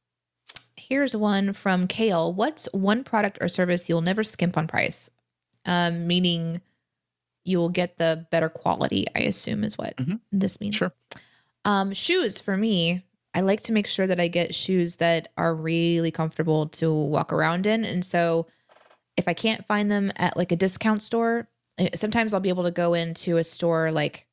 [0.77, 2.33] Here's one from Kale.
[2.33, 5.11] What's one product or service you'll never skimp on price?
[5.65, 6.61] Um, meaning
[7.45, 10.21] you'll get the better quality, I assume is what Mhm.
[10.31, 10.77] this means.
[10.77, 10.93] Sure.
[11.65, 15.55] Um, shoes for me, I like to make sure that I get shoes that are
[15.55, 17.85] really comfortable to walk around in.
[17.85, 18.47] And so
[19.19, 22.65] if I can't find them at like a discount store, eh, sometimes I'll be able
[22.65, 24.27] to go into a store like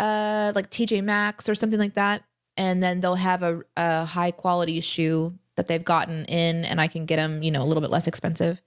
[0.00, 2.24] uh like TJ Maxx or something like that
[2.56, 6.88] and then they'll have a, a high quality shoe that they've gotten in and I
[6.88, 8.60] can get them, you know, a little bit less expensive.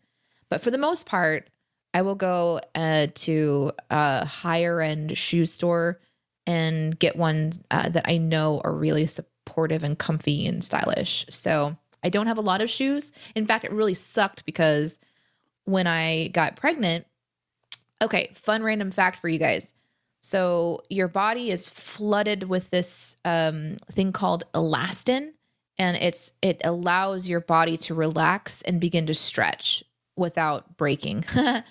[0.49, 1.49] But for the most part,
[1.93, 5.99] I will go uh, to a higher end shoe store
[6.45, 11.25] and get ones uh, that I know are really supportive and comfy and stylish.
[11.29, 13.11] So I don't have a lot of shoes.
[13.35, 14.99] In fact, it really sucked because
[15.67, 17.05] when I got pregnant,
[18.01, 19.73] okay, fun random fact for you guys.
[20.21, 25.31] So your body is flooded with this um, thing called elastin,
[25.77, 29.83] and it's it allows your body to relax and begin to stretch
[30.15, 31.25] without breaking.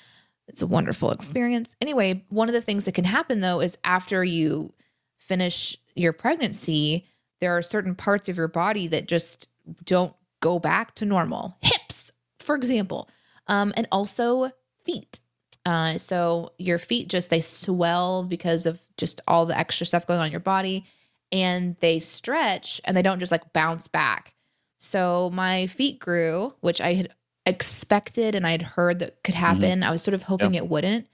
[0.48, 1.74] it's a wonderful experience.
[1.80, 4.74] Anyway, one of the things that can happen though is after you
[5.18, 7.06] finish your pregnancy,
[7.40, 9.48] there are certain parts of your body that just
[9.84, 11.56] don't go back to normal.
[11.62, 13.08] Hips, for example,
[13.48, 14.50] um, and also
[14.84, 15.20] feet.
[15.64, 20.20] Uh, so your feet just they swell because of just all the extra stuff going
[20.20, 20.84] on in your body,
[21.32, 24.34] and they stretch and they don't just like bounce back.
[24.78, 27.08] So my feet grew, which I had
[27.46, 29.82] expected and I had heard that could happen.
[29.82, 31.06] I was sort of hoping it wouldn't.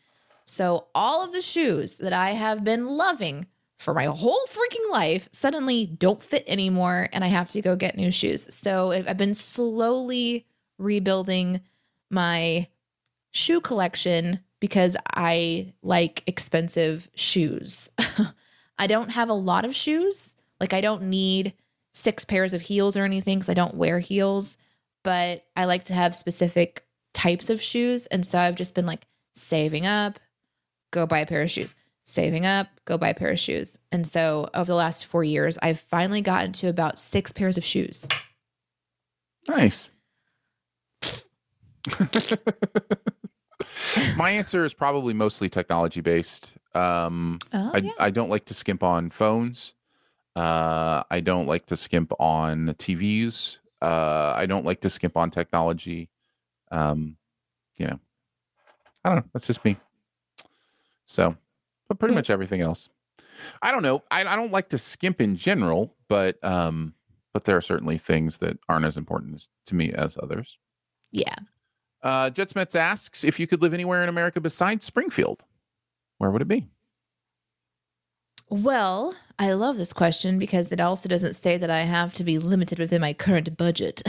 [0.45, 3.47] So all of the shoes that I have been loving
[3.79, 7.97] for my whole freaking life suddenly don't fit anymore and I have to go get
[7.97, 8.55] new shoes.
[8.55, 10.47] So I've been slowly
[10.79, 11.61] rebuilding
[12.13, 12.69] my
[13.33, 17.91] shoe collection because I like expensive shoes.
[18.79, 20.37] I don't have a lot of shoes.
[20.61, 21.55] Like I don't need
[21.93, 24.57] six pairs of heels or anything cuz I don't wear heels,
[25.03, 29.07] but I like to have specific types of shoes and so I've just been like
[29.33, 30.21] saving up,
[30.91, 31.75] go buy a pair of shoes.
[32.05, 33.79] Saving up, go buy a pair of shoes.
[33.93, 37.65] And so over the last 4 years, I've finally gotten to about 6 pairs of
[37.65, 38.09] shoes.
[39.49, 39.89] Nice.
[44.17, 46.55] My answer is probably mostly technology based.
[46.75, 47.91] Um, Oh, I, yeah.
[47.99, 49.75] I don't like to skimp on phones.
[50.35, 53.59] Uh, I don't like to skimp on TVs.
[53.81, 56.09] Uh, I don't like to skimp on technology.
[56.71, 57.17] Um,
[57.79, 57.99] you know,
[59.05, 59.25] I don't know.
[59.33, 59.77] That's just me.
[61.05, 61.37] So,
[61.89, 62.19] but pretty Yeah.
[62.19, 62.89] much everything else.
[63.61, 64.03] I don't know.
[64.11, 66.95] I, I don't like to skimp in general, but um,
[67.33, 70.59] but there are certainly things that aren't as important as, to me as others.
[71.13, 71.35] Yeah.
[72.03, 75.43] Uh, Jetsmets asks if you could live anywhere in America besides Springfield,
[76.19, 76.67] where would it be?
[78.49, 82.39] Well, I love this question because it also doesn't say that I have to be
[82.39, 84.03] limited within my current budget.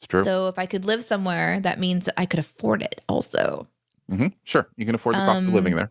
[0.00, 0.22] It's true.
[0.24, 3.66] so if I could live somewhere, that means that I could afford it also.
[4.08, 5.90] hmm Sure, you can afford the cost of living Um, there.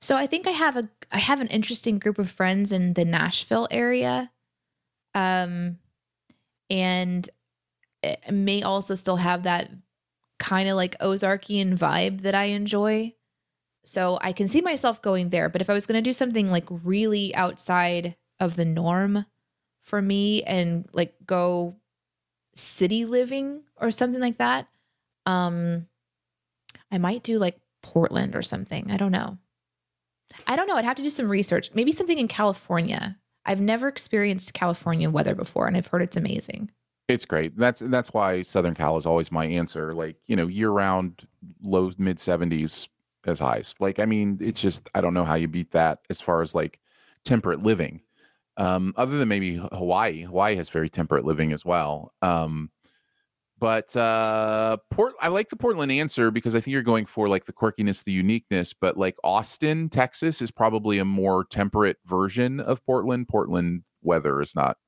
[0.00, 3.04] So I think I have a I have an interesting group of friends in the
[3.04, 4.30] Nashville area.
[5.14, 5.78] Um
[6.70, 7.28] and
[8.30, 9.70] may also still have that
[10.38, 13.14] kind of like Ozarkian vibe that I enjoy.
[13.84, 16.50] So I can see myself going there, but if I was going to do something
[16.50, 19.26] like really outside of the norm
[19.82, 21.76] for me and like go
[22.54, 24.68] city living or something like that,
[25.26, 25.86] um
[26.90, 28.90] I might do like Portland or something.
[28.90, 29.38] I don't know.
[30.46, 30.76] I don't know.
[30.76, 31.70] I'd have to do some research.
[31.74, 33.18] Maybe something in California.
[33.44, 36.70] I've never experienced California weather before, and I've heard it's amazing.
[37.08, 37.56] It's great.
[37.58, 39.94] That's that's why Southern Cal is always my answer.
[39.94, 41.26] Like you know, year round,
[41.62, 42.88] low mid seventies
[43.26, 43.74] as highs.
[43.80, 46.54] Like I mean, it's just I don't know how you beat that as far as
[46.54, 46.80] like
[47.24, 48.02] temperate living.
[48.56, 50.22] Um, other than maybe Hawaii.
[50.22, 52.12] Hawaii has very temperate living as well.
[52.20, 52.70] Um,
[53.58, 57.44] but uh, Port, I like the Portland answer because I think you're going for like
[57.46, 58.72] the quirkiness, the uniqueness.
[58.72, 63.28] But like Austin, Texas, is probably a more temperate version of Portland.
[63.28, 64.78] Portland weather is not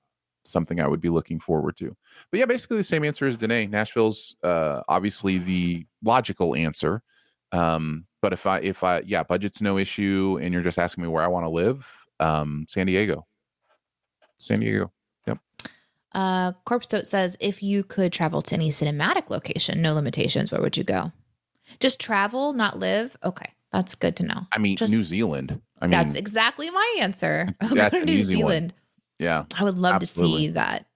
[0.45, 1.97] something I would be looking forward to.
[2.31, 3.67] But yeah, basically the same answer as Danae.
[3.67, 7.03] Nashville's uh, obviously the logical answer.
[7.53, 11.09] Um, but if I if I yeah, budget's no issue, and you're just asking me
[11.09, 13.27] where I want to live, um, San Diego.
[14.39, 14.93] San Diego.
[15.27, 15.39] Yep.
[16.13, 20.61] Uh, Corpse Tote says if you could travel to any cinematic location, no limitations, where
[20.61, 21.13] would you go?
[21.81, 23.17] Just travel, not live.
[23.25, 24.47] Okay, that's good to know.
[24.53, 25.61] I mean, Just- New Zealand.
[25.81, 27.49] I mean, that's exactly my answer.
[27.61, 28.73] I'll go that's to New easy one.
[29.19, 29.45] Yeah.
[29.57, 30.87] I would love to see that.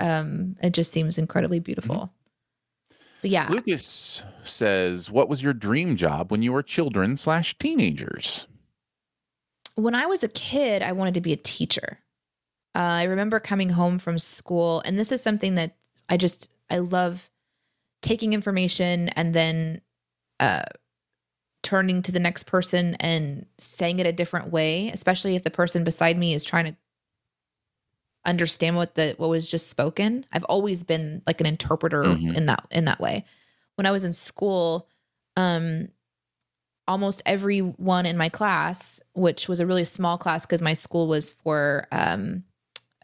[0.00, 1.96] Um, it just seems incredibly beautiful.
[1.96, 2.98] Mm-hmm.
[3.20, 8.46] But yeah, Lucas says, "What was your dream job when you were children slash teenagers?"
[9.78, 12.00] when I was a kid, I wanted to be a teacher.
[12.74, 15.76] Uh, I remember coming home from school, and this is something that
[16.08, 17.30] I just I love
[18.02, 19.80] taking information and then
[20.40, 20.64] uh,
[21.62, 25.84] turning to the next person and saying it a different way, especially if the person
[25.84, 26.76] beside me is trying to
[28.28, 30.24] understand what the what was just spoken.
[30.32, 32.36] I've always been like an interpreter Mhm.
[32.36, 33.24] in that in that way.
[33.76, 34.88] When I was in school,
[35.36, 35.88] um
[36.86, 41.30] almost everyone in my class, which was a really small class because my school was
[41.30, 42.42] for um,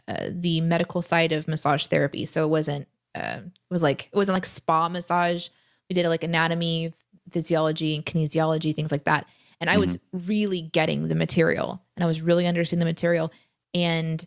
[0.09, 2.25] uh, the medical side of massage therapy.
[2.25, 5.49] So it wasn't, uh, it was like, it wasn't like spa massage.
[5.91, 6.95] We did like anatomy,
[7.31, 9.29] physiology, and kinesiology, things like that.
[9.61, 13.33] And I was really getting the material and I was really understanding the material.
[13.75, 14.25] And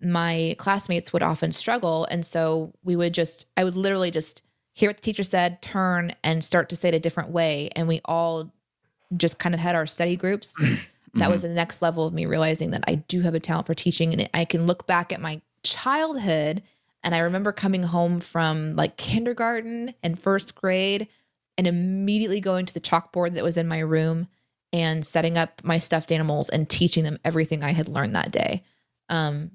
[0.00, 2.06] my classmates would often struggle.
[2.10, 4.42] And so we would just, I would literally just
[4.74, 7.70] hear what the teacher said, turn and start to say it a different way.
[7.74, 8.52] And we all
[9.16, 10.54] just kind of had our study groups.
[11.16, 13.74] That was the next level of me realizing that I do have a talent for
[13.74, 14.12] teaching.
[14.12, 16.62] And I can look back at my childhood.
[17.02, 21.08] And I remember coming home from like kindergarten and first grade
[21.56, 24.28] and immediately going to the chalkboard that was in my room
[24.72, 28.62] and setting up my stuffed animals and teaching them everything I had learned that day.
[29.08, 29.52] Um,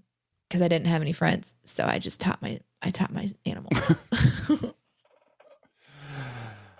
[0.52, 1.56] because I didn't have any friends.
[1.64, 3.74] So I just taught my I taught my animals.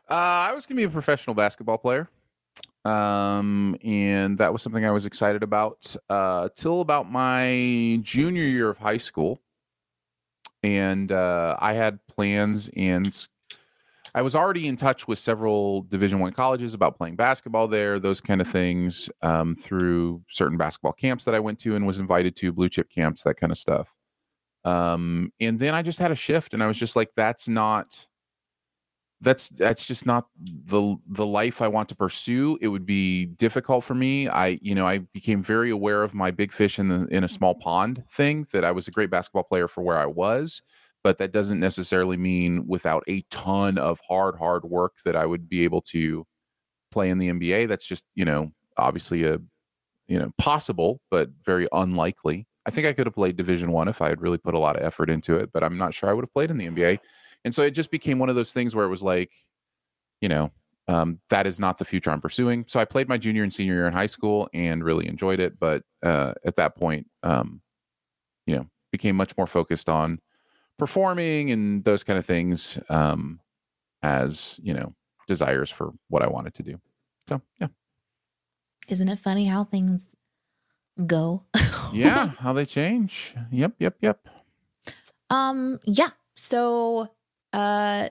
[0.10, 2.10] Uh, I was to be a professional basketball player.
[2.84, 8.72] Um, and that was something I was excited about uh, till about my junior year
[8.72, 9.40] of high school.
[10.64, 13.08] And uh, I had plans, and
[14.14, 18.22] I was already in touch with several Division One colleges about playing basketball there, those
[18.22, 22.36] kind of things, um, through certain basketball camps that I went to and was invited
[22.38, 23.96] to, blue chip camps, that kind of stuff.
[24.66, 28.08] Um, and then I just had a shift, and I was just like, "That's not."
[29.22, 30.28] that's that's just not
[30.66, 32.58] the the life I want to pursue.
[32.60, 34.28] It would be difficult for me.
[34.28, 37.28] I you know I became very aware of my big fish in the in a
[37.28, 38.48] small pond thing.
[38.52, 40.64] That I was a great basketball player for where I was,
[41.04, 45.50] but that doesn't necessarily mean without a ton of hard hard work that I would
[45.50, 46.26] be able to
[46.92, 47.68] play in the NBA.
[47.68, 49.40] That's just you know obviously a
[50.08, 52.48] you know possible but very unlikely.
[52.66, 54.76] I think I could have played Division One if I had really put a lot
[54.76, 57.00] of effort into it, but I'm not sure I would have played in the NBA.
[57.44, 59.32] And so it just became one of those things where it was like,
[60.22, 60.52] you know,
[60.88, 62.66] um, that is not the future I'm pursuing.
[62.68, 65.60] So I played my junior and senior year in high school and really enjoyed it.
[65.60, 67.62] But uh, at that point, um,
[68.46, 70.20] you know, became much more focused on
[70.82, 73.40] performing and those kind of things um,
[74.02, 74.96] as, you know,
[75.28, 76.82] desires for what I wanted to do.
[77.30, 77.68] So, yeah.
[78.88, 80.16] Isn't it funny how things
[81.06, 81.44] go?
[81.94, 82.30] Yeah.
[82.40, 83.36] how they change.
[83.52, 83.74] Yep.
[83.78, 83.98] Yep.
[84.02, 84.28] Yep.
[85.30, 86.10] um, yeah.
[86.34, 87.12] So
[87.54, 88.10] uh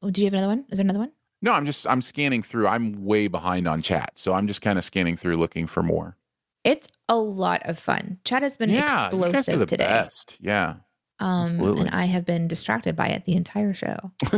[0.00, 0.64] oh, do you have another one?
[0.70, 1.12] Is there another one?
[1.42, 2.66] No, I'm just, I'm scanning through.
[2.66, 4.12] I'm way behind on chat.
[4.18, 6.16] So I'm just kind of scanning through looking for more.
[6.64, 8.20] It's a lot of fun.
[8.24, 8.76] Chat has been yeah.
[8.76, 9.84] You guys are explosive the today.
[9.84, 10.38] best.
[10.40, 10.76] Yeah.
[11.18, 14.12] Um and I have been distracted by it the entire show.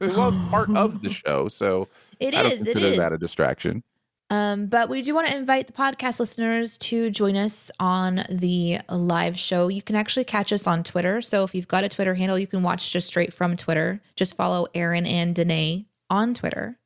[0.00, 1.88] well, it's part of the show, so
[2.20, 2.98] It I don't is, consider is.
[2.98, 3.82] that a distraction.
[4.30, 8.78] Um, but we do want to invite the podcast listeners to join us on the
[8.88, 9.68] live show.
[9.68, 11.20] You can actually catch us on Twitter.
[11.20, 14.00] So if you've got a Twitter handle, you can watch just straight from Twitter.
[14.16, 16.78] Just follow Aaron and Danae on Twitter.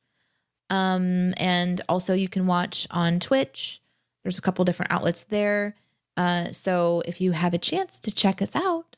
[0.69, 3.81] Um, and also you can watch on Twitch.
[4.23, 5.75] There's a couple different outlets there.
[6.17, 8.88] Uh, so if you have a chance to check us out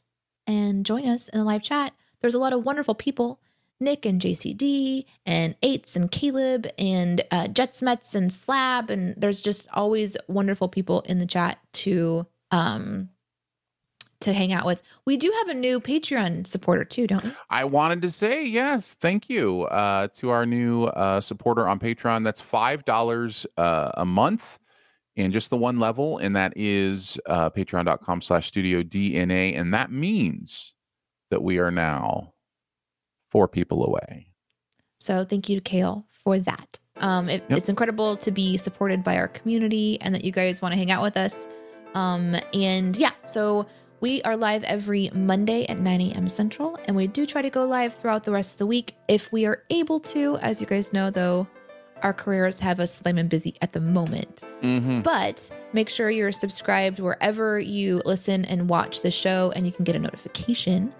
[0.52, 3.40] and join us in the live chat, there's a lot of wonderful people
[3.82, 8.90] Nick and JCD and Eights and Caleb and uh, Jetsmets and Slab.
[8.90, 13.10] And there's just always wonderful people in the chat to um,
[14.20, 14.84] to hang out with.
[15.06, 17.32] We do have a new Patreon supporter too, don't we?
[17.50, 22.24] I wanted to say yes, thank you uh, to our new uh, supporter on Patreon.
[22.24, 24.60] That's five dollars uh, a month,
[25.18, 30.74] and just the one level, and that is uh, Patreon.com/slash Studio DNA, and that means
[31.30, 32.34] that we are now
[33.30, 34.28] four people away.
[35.00, 36.80] So thank you to Kale for that.
[36.98, 37.58] Um, it, Yep.
[37.58, 40.92] It's incredible to be supported by our community and that you guys want to hang
[40.92, 41.48] out with us.
[41.96, 43.66] Um, and yeah, so
[44.02, 46.28] we are live every Monday at 9 a.m.
[46.28, 49.32] Central, and we do try to go live throughout the rest of the week if
[49.32, 50.38] we are able to.
[50.38, 51.48] As you guys know, though,
[52.04, 54.44] our careers have us slim and busy at the moment.
[54.62, 55.02] Mm-hmm.
[55.02, 59.84] But make sure you're subscribed wherever you listen and watch the show, and you can
[59.84, 60.94] get a notification.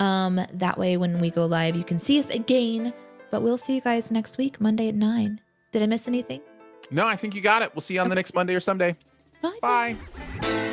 [0.00, 2.92] Um, that way, when we go live, you can see us again.
[3.30, 5.40] But we'll see you guys next week, Monday at 9.
[5.72, 6.40] Did I miss anything?
[6.90, 7.74] No, I think you got it.
[7.74, 8.96] We'll see you on the next Monday or Sunday.
[9.42, 9.58] Bye.
[9.60, 10.72] Bye.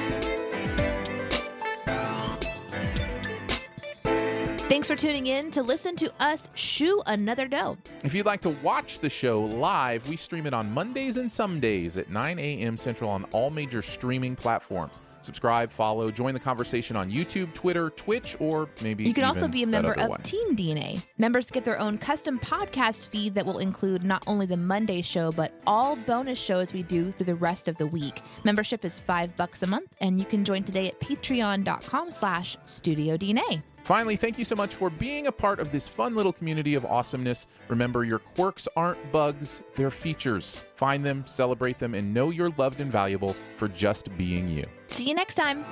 [4.74, 7.78] Thanks for tuning in to listen to us shoe another dough.
[8.04, 11.60] If you'd like to watch the show live, we stream it on Mondays and some
[11.60, 12.76] days at 9 a.m.
[12.76, 15.00] Central on all major streaming platforms.
[15.22, 19.62] Subscribe, follow, join the conversation on YouTube, Twitter, Twitch, or maybe You can also be
[19.62, 20.24] a member of.
[20.24, 21.04] Team DNA.
[21.20, 25.32] Members get their own custom podcast feed that will include not only the Monday show,
[25.32, 28.24] but all bonus shows we do through the rest of the week.
[28.44, 33.18] Membership is five bucks a month, and you can join today at patreon.com slash studio
[33.18, 33.62] DNA.
[33.84, 36.86] Finally, thank you so much for being a part of this fun little community of
[36.86, 37.48] awesomeness.
[37.68, 40.60] Remember, your quirks aren't bugs, they're features.
[40.76, 44.66] Find them, celebrate them, and know you're loved and valuable for just being you.
[44.88, 45.66] See you next time.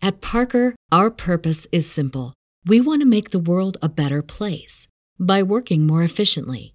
[0.00, 2.34] At Parker, our purpose is simple.
[2.66, 4.86] We want to make the world a better place
[5.18, 6.74] by working more efficiently,